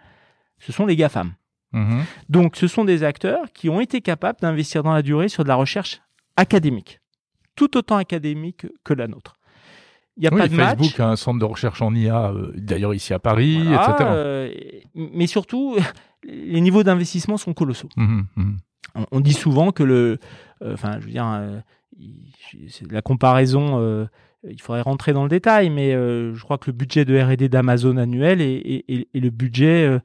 ce 0.59 0.73
sont 0.73 0.85
les 0.87 0.97
GAFAM. 0.97 1.35
Mhm. 1.73 2.05
Donc, 2.29 2.57
ce 2.57 2.67
sont 2.67 2.85
des 2.85 3.05
acteurs 3.05 3.53
qui 3.53 3.69
ont 3.69 3.81
été 3.81 4.01
capables 4.01 4.41
d'investir 4.41 4.83
dans 4.83 4.93
la 4.93 5.03
durée 5.03 5.29
sur 5.29 5.45
de 5.45 5.49
la 5.49 5.55
recherche 5.55 6.01
académique, 6.37 7.01
tout 7.55 7.77
autant 7.77 7.97
académique 7.97 8.67
que 8.85 8.95
la 8.95 9.07
nôtre. 9.07 9.37
Il 10.17 10.25
y 10.25 10.27
a 10.27 10.31
pas 10.31 10.49
de 10.49 10.55
Facebook 10.55 10.99
a 10.99 11.09
un 11.09 11.17
centre 11.17 11.39
de 11.39 11.45
recherche 11.45 11.83
en 11.83 11.95
IA, 11.95 12.31
euh, 12.31 12.51
d'ailleurs 12.57 12.95
ici 12.95 13.13
à 13.13 13.19
Paris, 13.19 13.61
etc. 13.61 13.95
Euh, 14.01 14.53
mais 14.95 15.27
surtout, 15.27 15.77
les 16.25 16.61
niveaux 16.61 16.83
d'investissement 16.83 17.37
sont 17.37 17.53
colossaux. 17.53 17.91
Mhm, 17.97 18.27
mhm. 18.37 18.57
On, 19.11 19.21
dit 19.21 19.35
souvent 19.35 19.73
que 19.73 19.83
le, 19.83 19.95
euh, 19.95 20.17
enfin, 20.65 20.99
je 21.01 21.07
veux 21.07 21.13
dire, 21.13 21.27
la 22.91 23.03
comparaison 23.03 24.07
il 24.49 24.61
faudrait 24.63 24.83
rentrer 24.83 25.13
dans 25.13 25.25
le 25.25 25.29
détail, 25.29 25.71
mais 25.71 25.93
je 25.93 26.43
crois 26.43 26.59
que 26.59 26.71
le 26.71 26.73
budget 26.73 27.05
de 27.05 27.19
R&D 27.19 27.49
d'Amazon 27.49 27.97
annuel 27.97 28.41
est, 28.41 29.07
le 29.15 29.31
budget 29.31 30.01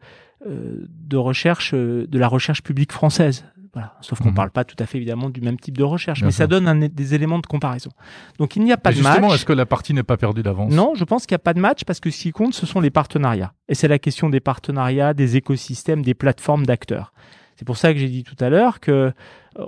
euh, 0.47 0.87
de 0.89 1.17
recherche, 1.17 1.75
euh, 1.75 2.07
de 2.07 2.17
la 2.17 2.27
recherche 2.27 2.63
publique 2.63 2.91
française. 2.91 3.45
Voilà. 3.73 3.95
Sauf 4.01 4.17
qu'on 4.19 4.25
ne 4.25 4.29
mhm. 4.31 4.35
parle 4.35 4.49
pas 4.49 4.63
tout 4.63 4.75
à 4.79 4.87
fait 4.87 4.97
évidemment 4.97 5.29
du 5.29 5.39
même 5.39 5.59
type 5.59 5.77
de 5.77 5.83
recherche, 5.83 6.23
mais 6.23 6.31
ça 6.31 6.47
donne 6.47 6.87
des 6.87 7.13
éléments 7.13 7.37
de 7.37 7.45
comparaison. 7.45 7.91
Donc 8.39 8.55
il 8.55 8.63
n'y 8.63 8.71
a 8.71 8.77
pas 8.77 8.91
de 8.91 8.97
match. 8.97 9.13
Justement, 9.13 9.33
est-ce 9.35 9.45
que 9.45 9.53
la 9.53 9.67
partie 9.67 9.93
n'est 9.93 10.03
pas 10.03 10.17
perdue 10.17 10.41
d'avance? 10.41 10.73
Non, 10.73 10.93
je 10.95 11.03
pense 11.03 11.27
qu'il 11.27 11.35
n'y 11.35 11.41
a 11.41 11.43
pas 11.43 11.53
de 11.53 11.59
match 11.59 11.85
parce 11.85 11.99
que 11.99 12.09
ce 12.09 12.19
qui 12.19 12.31
compte, 12.31 12.55
ce 12.55 12.65
sont 12.65 12.81
les 12.81 12.89
partenariats. 12.89 13.53
Et 13.69 13.75
c'est 13.75 13.87
la 13.87 13.99
question 13.99 14.29
des 14.29 14.39
partenariats, 14.39 15.13
des 15.13 15.37
écosystèmes, 15.37 16.01
des 16.01 16.15
plateformes 16.15 16.65
d'acteurs. 16.65 17.13
C'est 17.55 17.65
pour 17.65 17.77
ça 17.77 17.93
que 17.93 17.99
j'ai 17.99 18.09
dit 18.09 18.23
tout 18.23 18.35
à 18.39 18.49
l'heure 18.49 18.79
que 18.79 19.13
euh, 19.59 19.65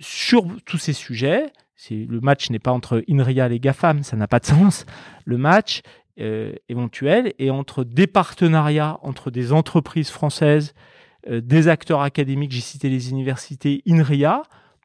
sur 0.00 0.46
tous 0.64 0.78
ces 0.78 0.92
sujets, 0.92 1.46
le 1.90 2.20
match 2.20 2.50
n'est 2.50 2.58
pas 2.58 2.72
entre 2.72 3.02
INRIA 3.08 3.48
et 3.50 3.60
GAFAM, 3.60 4.02
ça 4.02 4.16
n'a 4.16 4.26
pas 4.26 4.38
de 4.40 4.46
sens. 4.46 4.86
Le 5.24 5.36
match, 5.36 5.82
euh, 6.20 6.52
éventuelle 6.68 7.34
et 7.40 7.50
entre 7.50 7.82
des 7.82 8.06
partenariats 8.06 9.00
entre 9.02 9.32
des 9.32 9.52
entreprises 9.52 10.10
françaises, 10.10 10.72
euh, 11.28 11.40
des 11.40 11.66
acteurs 11.66 12.02
académiques, 12.02 12.52
j'ai 12.52 12.60
cité 12.60 12.88
les 12.88 13.10
universités, 13.10 13.82
INRIA, 13.84 14.42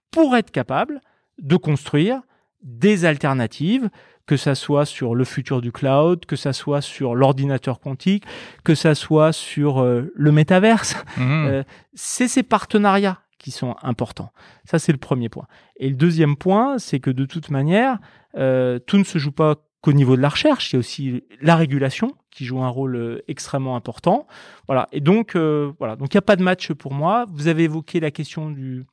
pour 0.09 0.35
être 0.35 0.49
capable 0.49 1.01
de 1.37 1.55
construire 1.55 2.21
des 2.63 3.05
alternatives, 3.05 3.91
que 4.25 4.37
ça 4.37 4.55
soit 4.55 4.85
sur 4.85 5.13
le 5.13 5.23
futur 5.23 5.61
du 5.61 5.71
cloud, 5.71 6.25
que 6.25 6.35
ça 6.35 6.51
soit 6.51 6.81
sur 6.81 7.13
l'ordinateur 7.13 7.79
quantique, 7.79 8.25
que 8.63 8.73
ça 8.73 8.95
soit 8.95 9.31
sur 9.31 9.83
euh, 9.83 10.11
le 10.15 10.31
métaverse. 10.31 10.95
Mmh. 11.17 11.61
c'est 11.93 12.27
ces 12.27 12.41
partenariats 12.41 13.19
qui 13.39 13.49
sont 13.49 13.75
importants. 13.81 14.31
Ça, 14.65 14.77
c'est 14.77 14.91
le 14.91 14.99
premier 14.99 15.29
point. 15.29 15.47
Et 15.77 15.89
le 15.89 15.95
deuxième 15.95 16.35
point, 16.35 16.77
c'est 16.77 16.99
que 16.99 17.09
de 17.09 17.25
toute 17.25 17.49
manière, 17.49 17.97
tout 18.33 18.97
ne 18.97 19.03
se 19.03 19.17
joue 19.17 19.31
pas 19.31 19.55
qu'au 19.81 19.93
niveau 19.93 20.15
de 20.15 20.21
la 20.21 20.29
recherche, 20.29 20.71
il 20.71 20.75
y 20.75 20.77
a 20.77 20.79
aussi 20.79 21.23
la 21.41 21.55
régulation 21.55 22.15
qui 22.31 22.45
joue 22.45 22.61
un 22.61 22.69
rôle 22.69 22.95
euh, 22.95 23.23
extrêmement 23.27 23.75
important. 23.75 24.27
Voilà. 24.67 24.87
Et 24.91 25.01
donc, 25.01 25.35
euh, 25.35 25.71
voilà. 25.79 25.95
Donc, 25.95 26.13
il 26.13 26.17
n'y 26.17 26.19
a 26.19 26.23
pas 26.23 26.35
de 26.35 26.43
match 26.43 26.71
pour 26.73 26.93
moi. 26.93 27.25
Vous 27.29 27.47
avez 27.47 27.63
évoqué 27.63 27.99
la 27.99 28.11
question 28.11 28.49
du, 28.49 28.85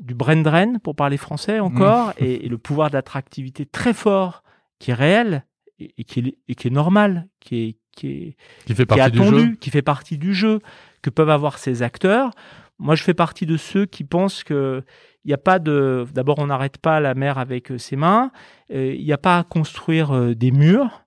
du 0.00 0.14
brain 0.14 0.42
drain, 0.42 0.78
pour 0.78 0.94
parler 0.94 1.16
français 1.16 1.60
encore, 1.60 2.12
et, 2.18 2.48
le 2.48 2.58
pouvoir 2.58 2.90
d'attractivité 2.90 3.66
très 3.66 3.92
fort, 3.92 4.42
qui 4.78 4.92
est 4.92 4.94
réel 4.94 5.44
et, 5.78 6.04
qui, 6.04 6.20
est, 6.20 6.38
et 6.48 6.54
qui 6.54 6.68
est 6.68 6.70
normal, 6.70 7.28
qui 7.40 7.56
est, 7.56 7.76
qui 7.92 8.08
est, 8.08 8.36
qui 8.66 8.74
fait 8.74 8.86
partie 8.86 9.02
attendu, 9.02 9.30
du 9.30 9.50
jeu. 9.50 9.56
qui 9.56 9.70
fait 9.70 9.82
partie 9.82 10.18
du 10.18 10.34
jeu, 10.34 10.60
que 11.02 11.10
peuvent 11.10 11.30
avoir 11.30 11.58
ces 11.58 11.82
acteurs. 11.82 12.30
Moi, 12.78 12.94
je 12.94 13.02
fais 13.02 13.14
partie 13.14 13.46
de 13.46 13.56
ceux 13.56 13.86
qui 13.86 14.04
pensent 14.04 14.44
que 14.44 14.82
il 15.24 15.28
n'y 15.28 15.34
a 15.34 15.38
pas 15.38 15.58
de. 15.58 16.06
D'abord, 16.12 16.38
on 16.38 16.46
n'arrête 16.46 16.78
pas 16.78 17.00
la 17.00 17.14
mer 17.14 17.38
avec 17.38 17.70
euh, 17.70 17.78
ses 17.78 17.96
mains. 17.96 18.30
Euh, 18.72 18.94
il 18.94 19.04
n'y 19.04 19.12
a 19.12 19.18
pas 19.18 19.38
à 19.38 19.44
construire 19.44 20.14
euh, 20.14 20.34
des 20.34 20.50
murs. 20.50 21.04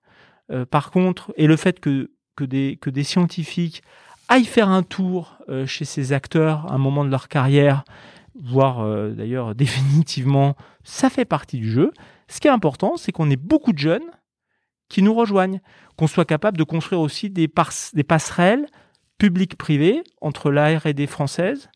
par 0.71 0.91
contre, 0.91 1.33
et 1.35 1.45
le 1.45 1.57
fait 1.57 1.79
que, 1.79 2.09
que, 2.37 2.45
des, 2.45 2.77
que 2.81 2.89
des 2.89 3.03
scientifiques 3.03 3.83
aillent 4.29 4.45
faire 4.45 4.69
un 4.69 4.81
tour 4.81 5.37
chez 5.65 5.83
ces 5.83 6.13
acteurs 6.13 6.71
à 6.71 6.75
un 6.75 6.77
moment 6.77 7.03
de 7.03 7.09
leur 7.09 7.27
carrière, 7.27 7.83
voire 8.33 8.79
d'ailleurs 9.09 9.55
définitivement, 9.63 10.55
ça 10.85 11.09
fait 11.09 11.25
partie 11.25 11.57
du 11.57 11.69
jeu. 11.69 11.91
Ce 12.29 12.39
qui 12.39 12.47
est 12.47 12.51
important, 12.51 12.95
c'est 12.95 13.11
qu'on 13.11 13.29
ait 13.29 13.35
beaucoup 13.35 13.73
de 13.73 13.77
jeunes 13.77 14.09
qui 14.87 15.01
nous 15.01 15.13
rejoignent, 15.13 15.59
qu'on 15.97 16.07
soit 16.07 16.23
capable 16.23 16.57
de 16.57 16.63
construire 16.63 17.01
aussi 17.01 17.29
des, 17.29 17.51
des 17.93 18.03
passerelles 18.03 18.67
publiques-privées 19.17 20.03
entre 20.21 20.51
la 20.51 20.77
R&D 20.77 21.07
française, 21.07 21.69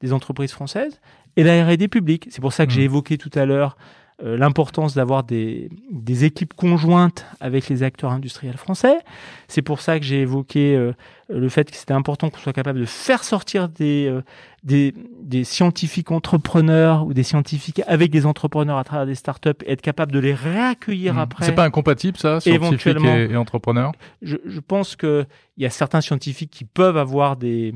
des 0.00 0.12
entreprises 0.12 0.52
françaises, 0.52 1.00
et 1.36 1.44
la 1.44 1.64
R&D 1.64 1.88
publique. 1.88 2.28
C'est 2.30 2.40
pour 2.40 2.52
ça 2.52 2.66
que 2.66 2.72
j'ai 2.72 2.82
mmh. 2.82 2.84
évoqué 2.84 3.18
tout 3.18 3.30
à 3.34 3.44
l'heure 3.44 3.76
l'importance 4.20 4.94
d'avoir 4.94 5.22
des, 5.22 5.70
des, 5.92 6.24
équipes 6.24 6.52
conjointes 6.54 7.24
avec 7.40 7.68
les 7.68 7.84
acteurs 7.84 8.10
industriels 8.10 8.56
français. 8.56 8.98
C'est 9.46 9.62
pour 9.62 9.80
ça 9.80 10.00
que 10.00 10.04
j'ai 10.04 10.22
évoqué 10.22 10.74
euh, 10.74 10.92
le 11.28 11.48
fait 11.48 11.70
que 11.70 11.76
c'était 11.76 11.94
important 11.94 12.28
qu'on 12.28 12.38
soit 12.38 12.52
capable 12.52 12.80
de 12.80 12.84
faire 12.84 13.22
sortir 13.22 13.68
des, 13.68 14.08
euh, 14.08 14.22
des, 14.64 14.92
des, 15.22 15.44
scientifiques 15.44 16.10
entrepreneurs 16.10 17.06
ou 17.06 17.14
des 17.14 17.22
scientifiques 17.22 17.80
avec 17.86 18.10
des 18.10 18.26
entrepreneurs 18.26 18.78
à 18.78 18.82
travers 18.82 19.06
des 19.06 19.14
startups 19.14 19.50
et 19.64 19.72
être 19.72 19.82
capable 19.82 20.10
de 20.10 20.18
les 20.18 20.34
réaccueillir 20.34 21.14
mmh. 21.14 21.18
après. 21.18 21.44
C'est 21.46 21.52
pas 21.52 21.64
incompatible 21.64 22.18
ça, 22.18 22.40
scientifiques 22.40 22.96
et, 23.04 23.30
et 23.30 23.36
entrepreneurs? 23.36 23.92
Je, 24.22 24.36
je 24.44 24.58
pense 24.58 24.96
qu'il 24.96 25.26
y 25.58 25.66
a 25.66 25.70
certains 25.70 26.00
scientifiques 26.00 26.50
qui 26.50 26.64
peuvent 26.64 26.96
avoir 26.96 27.36
des 27.36 27.72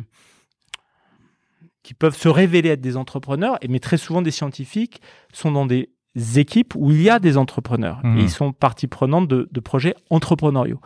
qui 1.85 1.94
peuvent 1.94 2.16
se 2.16 2.28
révéler 2.28 2.70
être 2.70 2.81
des 2.81 2.96
entrepreneurs, 2.96 3.59
mais 3.68 3.81
très 3.81 3.96
souvent 3.96 4.22
des 4.22 4.31
scientifiques 4.31 5.00
sont 5.33 5.50
dans 5.50 5.66
des 5.66 5.90
équipes 6.14 6.75
où 6.77 6.90
il 6.90 7.03
y 7.03 7.11
a 7.11 7.18
des 7.18 7.37
entrepreneurs 7.38 8.01
et 8.05 8.09
mmh. 8.09 8.18
ils 8.18 8.31
sont 8.31 8.53
partie 8.53 8.87
prenante 8.87 9.29
de, 9.29 9.48
de 9.51 9.61
projets 9.61 9.94
entrepreneuriaux. 10.11 10.81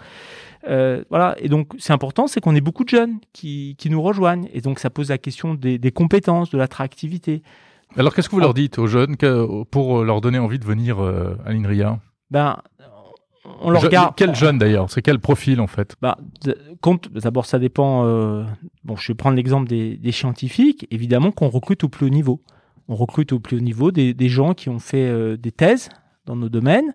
Euh, 0.69 1.05
voilà, 1.11 1.37
et 1.39 1.49
donc 1.49 1.73
c'est 1.79 1.93
important, 1.93 2.27
c'est 2.27 2.41
qu'on 2.41 2.55
ait 2.55 2.61
beaucoup 2.61 2.85
de 2.85 2.89
jeunes 2.89 3.19
qui, 3.33 3.77
qui, 3.79 3.89
nous 3.89 4.03
rejoignent, 4.03 4.49
et 4.53 4.61
donc 4.61 4.79
ça 4.79 4.91
pose 4.91 5.11
la 5.11 5.19
question 5.19 5.55
des, 5.55 5.79
des 5.79 5.93
compétences, 5.93 6.51
de 6.51 6.59
l'attractivité. 6.59 7.43
Alors 7.97 8.15
qu'est-ce 8.15 8.29
que 8.29 8.35
vous 8.35 8.41
leur 8.41 8.55
dites 8.55 8.79
aux 8.79 8.89
jeunes 8.89 9.17
pour 9.71 10.05
leur 10.05 10.21
donner 10.21 10.39
envie 10.39 10.59
de 10.59 10.65
venir 10.65 11.03
euh, 11.03 11.37
à 11.45 11.53
l'INRIA? 11.53 12.01
Ben, 12.31 12.57
on 13.61 13.71
leur 13.71 13.83
regarde. 13.83 14.15
Quel 14.17 14.35
jeune 14.35 14.59
d'ailleurs? 14.59 14.91
C'est 14.91 15.03
quel 15.03 15.19
profil 15.19 15.61
en 15.61 15.67
fait? 15.67 15.97
Bah, 16.03 16.19
compte, 16.81 17.13
D'abord, 17.13 17.47
ça 17.47 17.59
dépend. 17.59 18.05
Euh, 18.05 18.45
bon, 18.85 18.97
je 18.97 19.09
vais 19.09 19.15
prendre 19.15 19.37
l'exemple 19.37 19.69
des, 19.69 19.97
des, 19.97 20.13
scientifiques. 20.13 20.87
Évidemment 20.91 21.31
qu'on 21.31 21.49
recrute 21.49 21.85
au 21.85 21.89
plus 21.89 22.07
haut 22.07 22.11
niveau 22.11 22.43
on 22.89 22.95
recrute 22.95 23.33
au 23.33 23.41
plus 23.41 23.57
haut 23.57 23.61
niveau 23.61 23.91
des, 23.91 24.29
gens 24.29 24.55
qui 24.55 24.69
ont 24.69 24.79
fait 24.79 25.09
euh, 25.09 25.37
des 25.37 25.53
thèses 25.53 25.89
dans 26.25 26.37
nos 26.37 26.49
domaines, 26.49 26.95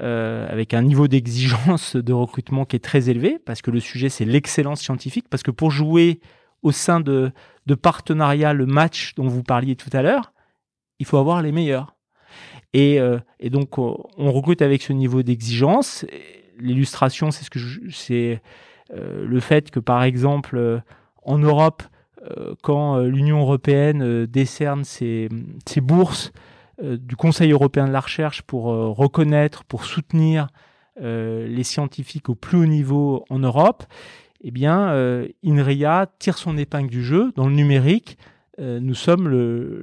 euh, 0.00 0.50
avec 0.50 0.74
un 0.74 0.82
niveau 0.82 1.08
d'exigence 1.08 1.96
de 1.96 2.12
recrutement 2.12 2.64
qui 2.64 2.76
est 2.76 2.84
très 2.84 3.10
élevé, 3.10 3.38
parce 3.38 3.62
que 3.62 3.70
le 3.70 3.80
sujet, 3.80 4.08
c'est 4.08 4.24
l'excellence 4.24 4.80
scientifique, 4.80 5.26
parce 5.28 5.42
que 5.42 5.50
pour 5.50 5.70
jouer 5.70 6.20
au 6.62 6.72
sein 6.72 7.00
de, 7.00 7.32
de 7.66 7.74
partenariats, 7.74 8.52
le 8.52 8.66
match 8.66 9.14
dont 9.14 9.28
vous 9.28 9.42
parliez 9.42 9.76
tout 9.76 9.90
à 9.92 10.02
l'heure, 10.02 10.32
il 10.98 11.06
faut 11.06 11.16
avoir 11.16 11.42
les 11.42 11.52
meilleurs. 11.52 11.96
Et, 12.72 13.00
euh, 13.00 13.18
donc, 13.44 13.78
on 13.78 14.32
recrute 14.32 14.62
avec 14.62 14.82
ce 14.82 14.92
niveau 14.92 15.22
d'exigence. 15.22 16.04
L'illustration, 16.58 17.30
c'est 17.30 17.44
ce 17.44 17.50
que 17.50 17.58
c'est 17.90 18.42
le 18.92 19.40
fait 19.40 19.70
que, 19.70 19.80
par 19.80 20.02
exemple, 20.02 20.82
en 21.22 21.38
Europe, 21.38 21.82
euh, 21.82 21.86
quand 22.62 22.96
euh, 22.96 23.08
l'Union 23.08 23.40
européenne 23.40 24.02
euh, 24.02 24.26
décerne 24.26 24.84
ses, 24.84 25.28
bourses 25.80 26.32
du 26.82 27.14
Conseil 27.14 27.52
européen 27.52 27.86
de 27.86 27.92
la 27.92 28.00
recherche 28.00 28.40
pour 28.40 28.64
reconnaître, 28.64 29.64
pour 29.64 29.84
soutenir 29.84 30.46
les 30.98 31.62
scientifiques 31.62 32.30
au 32.30 32.34
plus 32.34 32.56
haut 32.56 32.66
niveau 32.66 33.26
en 33.28 33.38
Europe, 33.38 33.84
eh 34.42 34.50
bien, 34.50 34.90
INRIA 35.44 36.06
tire 36.18 36.38
son 36.38 36.56
épingle 36.56 36.88
du 36.88 37.04
jeu 37.04 37.32
dans 37.36 37.46
le 37.48 37.54
numérique. 37.54 38.16
nous 38.58 38.94
sommes 38.94 39.28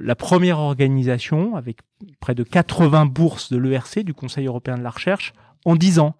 la 0.02 0.16
première 0.16 0.58
organisation 0.58 1.54
avec 1.54 1.78
près 2.18 2.34
de 2.34 2.42
80 2.42 3.06
bourses 3.06 3.52
de 3.52 3.58
l'ERC, 3.58 4.00
du 4.00 4.12
Conseil 4.12 4.46
européen 4.46 4.76
de 4.76 4.82
la 4.82 4.90
recherche, 4.90 5.34
en 5.64 5.76
10 5.76 6.00
ans. 6.00 6.16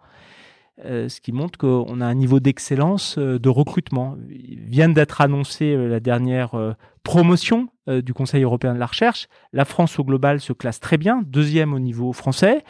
Euh, 0.85 1.09
ce 1.09 1.21
qui 1.21 1.33
montre 1.33 1.59
qu'on 1.59 2.01
a 2.01 2.07
un 2.07 2.14
niveau 2.14 2.38
d'excellence 2.38 3.19
euh, 3.19 3.41
de 3.41 3.49
recrutement. 3.49 4.17
Il 4.31 4.61
vient 4.61 4.88
d'être 4.88 5.21
annoncé 5.21 5.75
euh, 5.75 5.88
la 5.88 5.99
dernière 5.99 6.77
promotion 7.03 7.69
du 7.87 8.12
Conseil 8.12 8.43
européen 8.43 8.75
de 8.75 8.79
la 8.79 8.87
recherche. 8.87 9.29
La 9.55 9.64
France 9.64 9.99
au 9.99 10.05
global 10.05 10.41
se 10.41 10.53
classe 10.53 10.79
très 10.79 10.99
bien, 10.99 11.23
deuxième 11.25 11.73
au 11.73 11.79
niveau 11.79 12.12
français. 12.12 12.62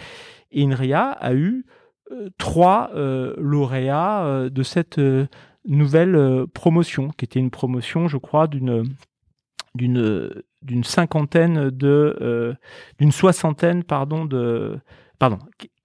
Et 0.52 0.62
INRIA 0.62 1.06
a 1.06 1.34
eu 1.34 1.66
trois 2.38 2.92
lauréats 2.94 4.48
de 4.48 4.62
cette 4.62 5.00
nouvelle 5.66 6.46
promotion, 6.54 7.08
qui 7.16 7.24
était 7.24 7.40
une 7.40 7.50
promotion, 7.50 8.06
je 8.06 8.16
crois, 8.16 8.46
d'une 8.46 8.84
d'une 9.74 10.30
d'une 10.62 10.84
cinquantaine 10.84 11.70
de 11.70 12.56
d'une 13.00 13.10
soixantaine 13.10 13.82
pardon 13.82 14.24
de 14.24 14.78
pardon 15.18 15.38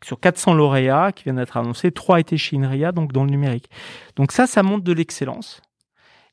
sur 0.05 0.19
400 0.19 0.53
lauréats 0.53 1.11
qui 1.11 1.23
viennent 1.23 1.37
d'être 1.37 1.57
annoncés, 1.57 1.91
3 1.91 2.19
étaient 2.19 2.37
chez 2.37 2.57
INRIA, 2.57 2.91
donc 2.91 3.11
dans 3.13 3.23
le 3.23 3.29
numérique. 3.29 3.69
Donc 4.15 4.31
ça, 4.31 4.47
ça 4.47 4.63
montre 4.63 4.83
de 4.83 4.93
l'excellence. 4.93 5.61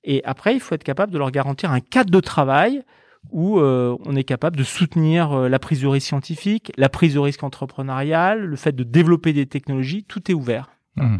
Et 0.04 0.22
après, 0.24 0.54
il 0.54 0.60
faut 0.60 0.74
être 0.74 0.84
capable 0.84 1.12
de 1.12 1.18
leur 1.18 1.30
garantir 1.30 1.70
un 1.70 1.80
cadre 1.80 2.10
de 2.10 2.20
travail 2.20 2.82
où 3.30 3.58
euh, 3.58 3.96
on 4.06 4.16
est 4.16 4.24
capable 4.24 4.56
de 4.56 4.64
soutenir 4.64 5.32
euh, 5.32 5.48
la 5.48 5.58
prise 5.58 5.82
de 5.82 5.86
risque 5.86 6.08
scientifique, 6.08 6.72
la 6.76 6.88
prise 6.88 7.14
de 7.14 7.18
risque 7.18 7.42
entrepreneuriale, 7.42 8.40
le 8.40 8.56
fait 8.56 8.72
de 8.72 8.82
développer 8.82 9.32
des 9.32 9.46
technologies, 9.46 10.04
tout 10.04 10.30
est 10.30 10.34
ouvert. 10.34 10.70
Mmh. 10.96 11.18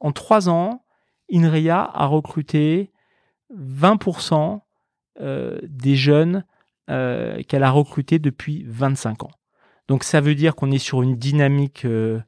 En 0.00 0.12
trois 0.12 0.48
ans, 0.48 0.84
INRIA 1.32 1.90
a 1.92 2.06
recruté 2.06 2.90
20% 3.54 4.60
euh, 5.20 5.58
des 5.62 5.96
jeunes 5.96 6.44
qu'elle 7.48 7.62
a 7.62 7.70
recrutés 7.70 8.18
depuis 8.18 8.66
25 8.68 9.22
ans. 9.22 9.30
Donc 9.92 10.04
ça 10.04 10.22
veut 10.22 10.34
dire 10.34 10.54
qu'on 10.54 10.70
est 10.70 10.78
sur 10.78 11.02
une 11.02 11.16
dynamique 11.16 11.84
euh, 11.84 12.18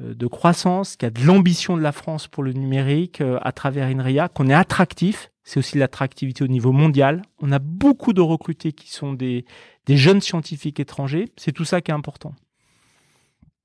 euh, 0.00 0.14
de 0.14 0.26
croissance, 0.26 0.96
qu'il 0.96 1.04
y 1.04 1.08
a 1.08 1.10
de 1.10 1.22
l'ambition 1.22 1.76
de 1.76 1.82
la 1.82 1.92
France 1.92 2.28
pour 2.28 2.42
le 2.42 2.54
numérique 2.54 3.20
euh, 3.20 3.38
à 3.42 3.52
travers 3.52 3.88
INRIA, 3.88 4.28
qu'on 4.28 4.48
est 4.48 4.54
attractif. 4.54 5.30
C'est 5.44 5.58
aussi 5.58 5.76
l'attractivité 5.76 6.42
au 6.44 6.46
niveau 6.46 6.72
mondial. 6.72 7.20
On 7.38 7.52
a 7.52 7.58
beaucoup 7.58 8.14
de 8.14 8.22
recrutés 8.22 8.72
qui 8.72 8.90
sont 8.90 9.12
des, 9.12 9.44
jeunes 9.86 10.22
scientifiques 10.22 10.80
étrangers. 10.80 11.26
C'est 11.36 11.52
tout 11.52 11.66
ça 11.66 11.82
qui 11.82 11.90
est 11.90 11.94
important. 11.94 12.34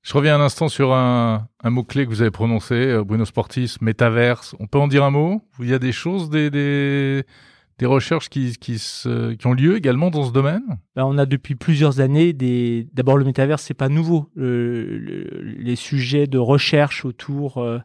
Je 0.02 0.13
reviens 0.13 0.36
un 0.36 0.41
instant 0.41 0.68
sur 0.68 0.91
un, 0.91 1.48
mot-clé 1.63 2.04
que 2.04 2.10
vous 2.10 2.22
avez 2.22 2.32
prononcé, 2.32 3.00
Bruno 3.06 3.24
Sportis, 3.24 3.78
métaverse. 3.80 4.54
On 4.60 4.68
peut 4.68 4.80
en 4.80 4.89
dire 4.89 5.06
un 5.06 5.12
mot? 5.12 5.41
Il 5.62 5.70
y 5.70 5.74
a 5.74 5.80
des 5.80 5.94
choses, 5.94 6.30
des, 6.30 6.50
des 6.50 7.24
recherches 7.84 8.30
qui, 8.30 8.56
qui, 8.58 8.80
se, 8.80 9.34
qui, 9.34 9.48
ont 9.48 9.54
lieu 9.54 9.76
également 9.76 10.10
dans 10.10 10.24
ce 10.24 10.32
domaine? 10.32 10.64
Ben, 10.96 11.04
On 11.04 11.18
a 11.18 11.26
depuis 11.26 11.56
plusieurs 11.56 12.00
années 12.00 12.32
des. 12.32 12.88
D'abord, 12.94 13.18
le 13.18 13.26
métaverse, 13.26 13.64
c'est 13.64 13.74
pas 13.74 13.90
nouveau. 13.90 14.30
les 14.36 15.76
sujets 15.76 16.28
de 16.28 16.38
recherche 16.38 17.04
autour 17.04 17.58
euh, 17.58 17.80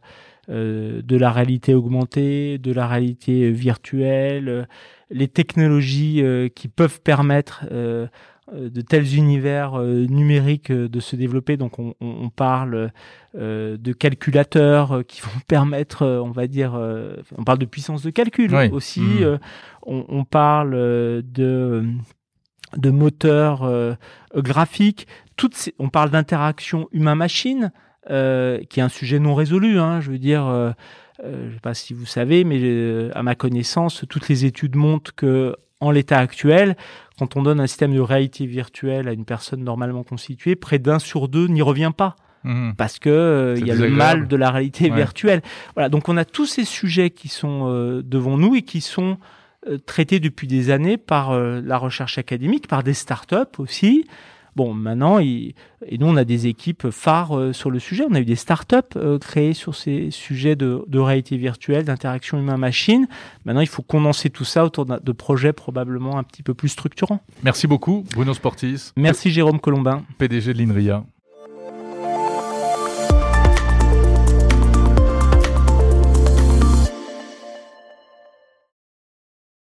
euh, 0.49 1.01
de 1.01 1.17
la 1.17 1.31
réalité 1.31 1.73
augmentée, 1.73 2.57
de 2.57 2.71
la 2.71 2.87
réalité 2.87 3.51
virtuelle, 3.51 4.47
euh, 4.47 4.63
les 5.09 5.27
technologies 5.27 6.23
qui 6.55 6.69
peuvent 6.69 7.01
permettre 7.01 7.65
de 8.53 8.81
tels 8.81 9.15
univers 9.15 9.79
euh, 9.79 10.05
numériques 10.05 10.71
euh, 10.71 10.89
de 10.89 10.99
se 10.99 11.15
développer. 11.15 11.57
Donc 11.57 11.79
on, 11.79 11.95
on, 12.01 12.29
parle 12.29 12.91
de 13.33 13.93
calculateurs 13.93 15.03
qui 15.07 15.21
vont 15.23 15.39
permettre, 15.47 16.05
on 16.05 16.31
va 16.31 16.47
dire, 16.47 16.73
on 17.37 17.43
parle 17.43 17.59
de 17.59 17.65
puissance 17.65 18.03
de 18.03 18.09
calcul 18.09 18.53
aussi. 18.71 19.01
Mmh. 19.01 19.39
On, 19.85 20.05
on, 20.09 20.23
parle 20.23 20.71
de 20.71 21.85
de 22.77 22.89
moteurs 22.89 23.97
graphiques. 24.35 25.07
Toutes 25.35 25.55
ces, 25.55 25.73
on 25.79 25.89
parle 25.89 26.09
d'interaction 26.09 26.87
humain-machine, 26.91 27.71
qui 28.07 28.11
est 28.11 28.81
un 28.81 28.89
sujet 28.89 29.19
non 29.19 29.35
résolu. 29.35 29.79
Hein, 29.79 30.01
je 30.01 30.11
veux 30.11 30.19
dire. 30.19 30.73
Euh, 31.23 31.43
je 31.43 31.47
ne 31.47 31.53
sais 31.53 31.59
pas 31.59 31.73
si 31.73 31.93
vous 31.93 32.05
savez, 32.05 32.43
mais 32.43 33.11
à 33.13 33.23
ma 33.23 33.35
connaissance, 33.35 34.05
toutes 34.09 34.29
les 34.29 34.45
études 34.45 34.75
montrent 34.75 35.13
que 35.13 35.55
en 35.79 35.91
l'état 35.91 36.19
actuel, 36.19 36.75
quand 37.21 37.35
on 37.35 37.43
donne 37.43 37.59
un 37.59 37.67
système 37.67 37.93
de 37.93 37.99
réalité 37.99 38.47
virtuelle 38.47 39.07
à 39.07 39.13
une 39.13 39.25
personne 39.25 39.63
normalement 39.63 40.03
constituée, 40.03 40.55
près 40.55 40.79
d'un 40.79 40.97
sur 40.97 41.27
deux 41.27 41.45
n'y 41.45 41.61
revient 41.61 41.91
pas. 41.95 42.15
Mhm. 42.43 42.73
Parce 42.75 42.97
que 42.97 43.11
euh, 43.11 43.55
il 43.59 43.67
y 43.67 43.69
a 43.69 43.75
le 43.75 43.91
mal 43.91 44.27
de 44.27 44.35
la 44.35 44.49
réalité 44.49 44.89
virtuelle. 44.89 45.43
Voilà, 45.75 45.87
donc 45.87 46.09
on 46.09 46.17
a 46.17 46.25
tous 46.25 46.47
ces 46.47 46.65
sujets 46.65 47.11
qui 47.11 47.27
sont 47.27 47.67
euh, 47.69 48.01
devant 48.03 48.39
nous 48.39 48.55
et 48.55 48.63
qui 48.63 48.81
sont 48.81 49.19
traité 49.85 50.19
depuis 50.19 50.47
des 50.47 50.71
années 50.71 50.97
par 50.97 51.39
la 51.39 51.77
recherche 51.77 52.17
académique, 52.17 52.67
par 52.67 52.81
des 52.81 52.95
startups 52.95 53.59
aussi. 53.59 54.07
Bon, 54.55 54.73
maintenant, 54.73 55.19
et 55.19 55.53
nous, 55.99 56.07
on 56.07 56.17
a 56.17 56.25
des 56.25 56.47
équipes 56.47 56.89
phares 56.89 57.37
euh, 57.37 57.53
sur 57.53 57.71
le 57.71 57.79
sujet. 57.79 58.03
On 58.09 58.13
a 58.13 58.19
eu 58.19 58.25
des 58.25 58.35
startups 58.35 58.77
euh, 58.97 59.17
créées 59.17 59.53
sur 59.53 59.75
ces 59.75 60.11
sujets 60.11 60.55
de, 60.55 60.83
réalité 60.99 61.37
virtuelle, 61.37 61.85
d'interaction 61.85 62.37
humain-machine. 62.37 63.07
Maintenant, 63.45 63.61
il 63.61 63.67
faut 63.67 63.81
condenser 63.81 64.29
tout 64.29 64.45
ça 64.45 64.65
autour 64.65 64.85
de 64.85 65.11
projets 65.11 65.53
probablement 65.53 66.17
un 66.17 66.23
petit 66.23 66.43
peu 66.43 66.53
plus 66.53 66.69
structurants. 66.69 67.21
Merci 67.43 67.67
beaucoup, 67.67 68.03
Bruno 68.13 68.33
Sportis. 68.33 68.91
Merci, 68.97 69.31
Jérôme 69.31 69.59
Colombin. 69.59 70.03
PDG 70.17 70.53
de 70.53 70.59
l'INRIA. 70.59 71.03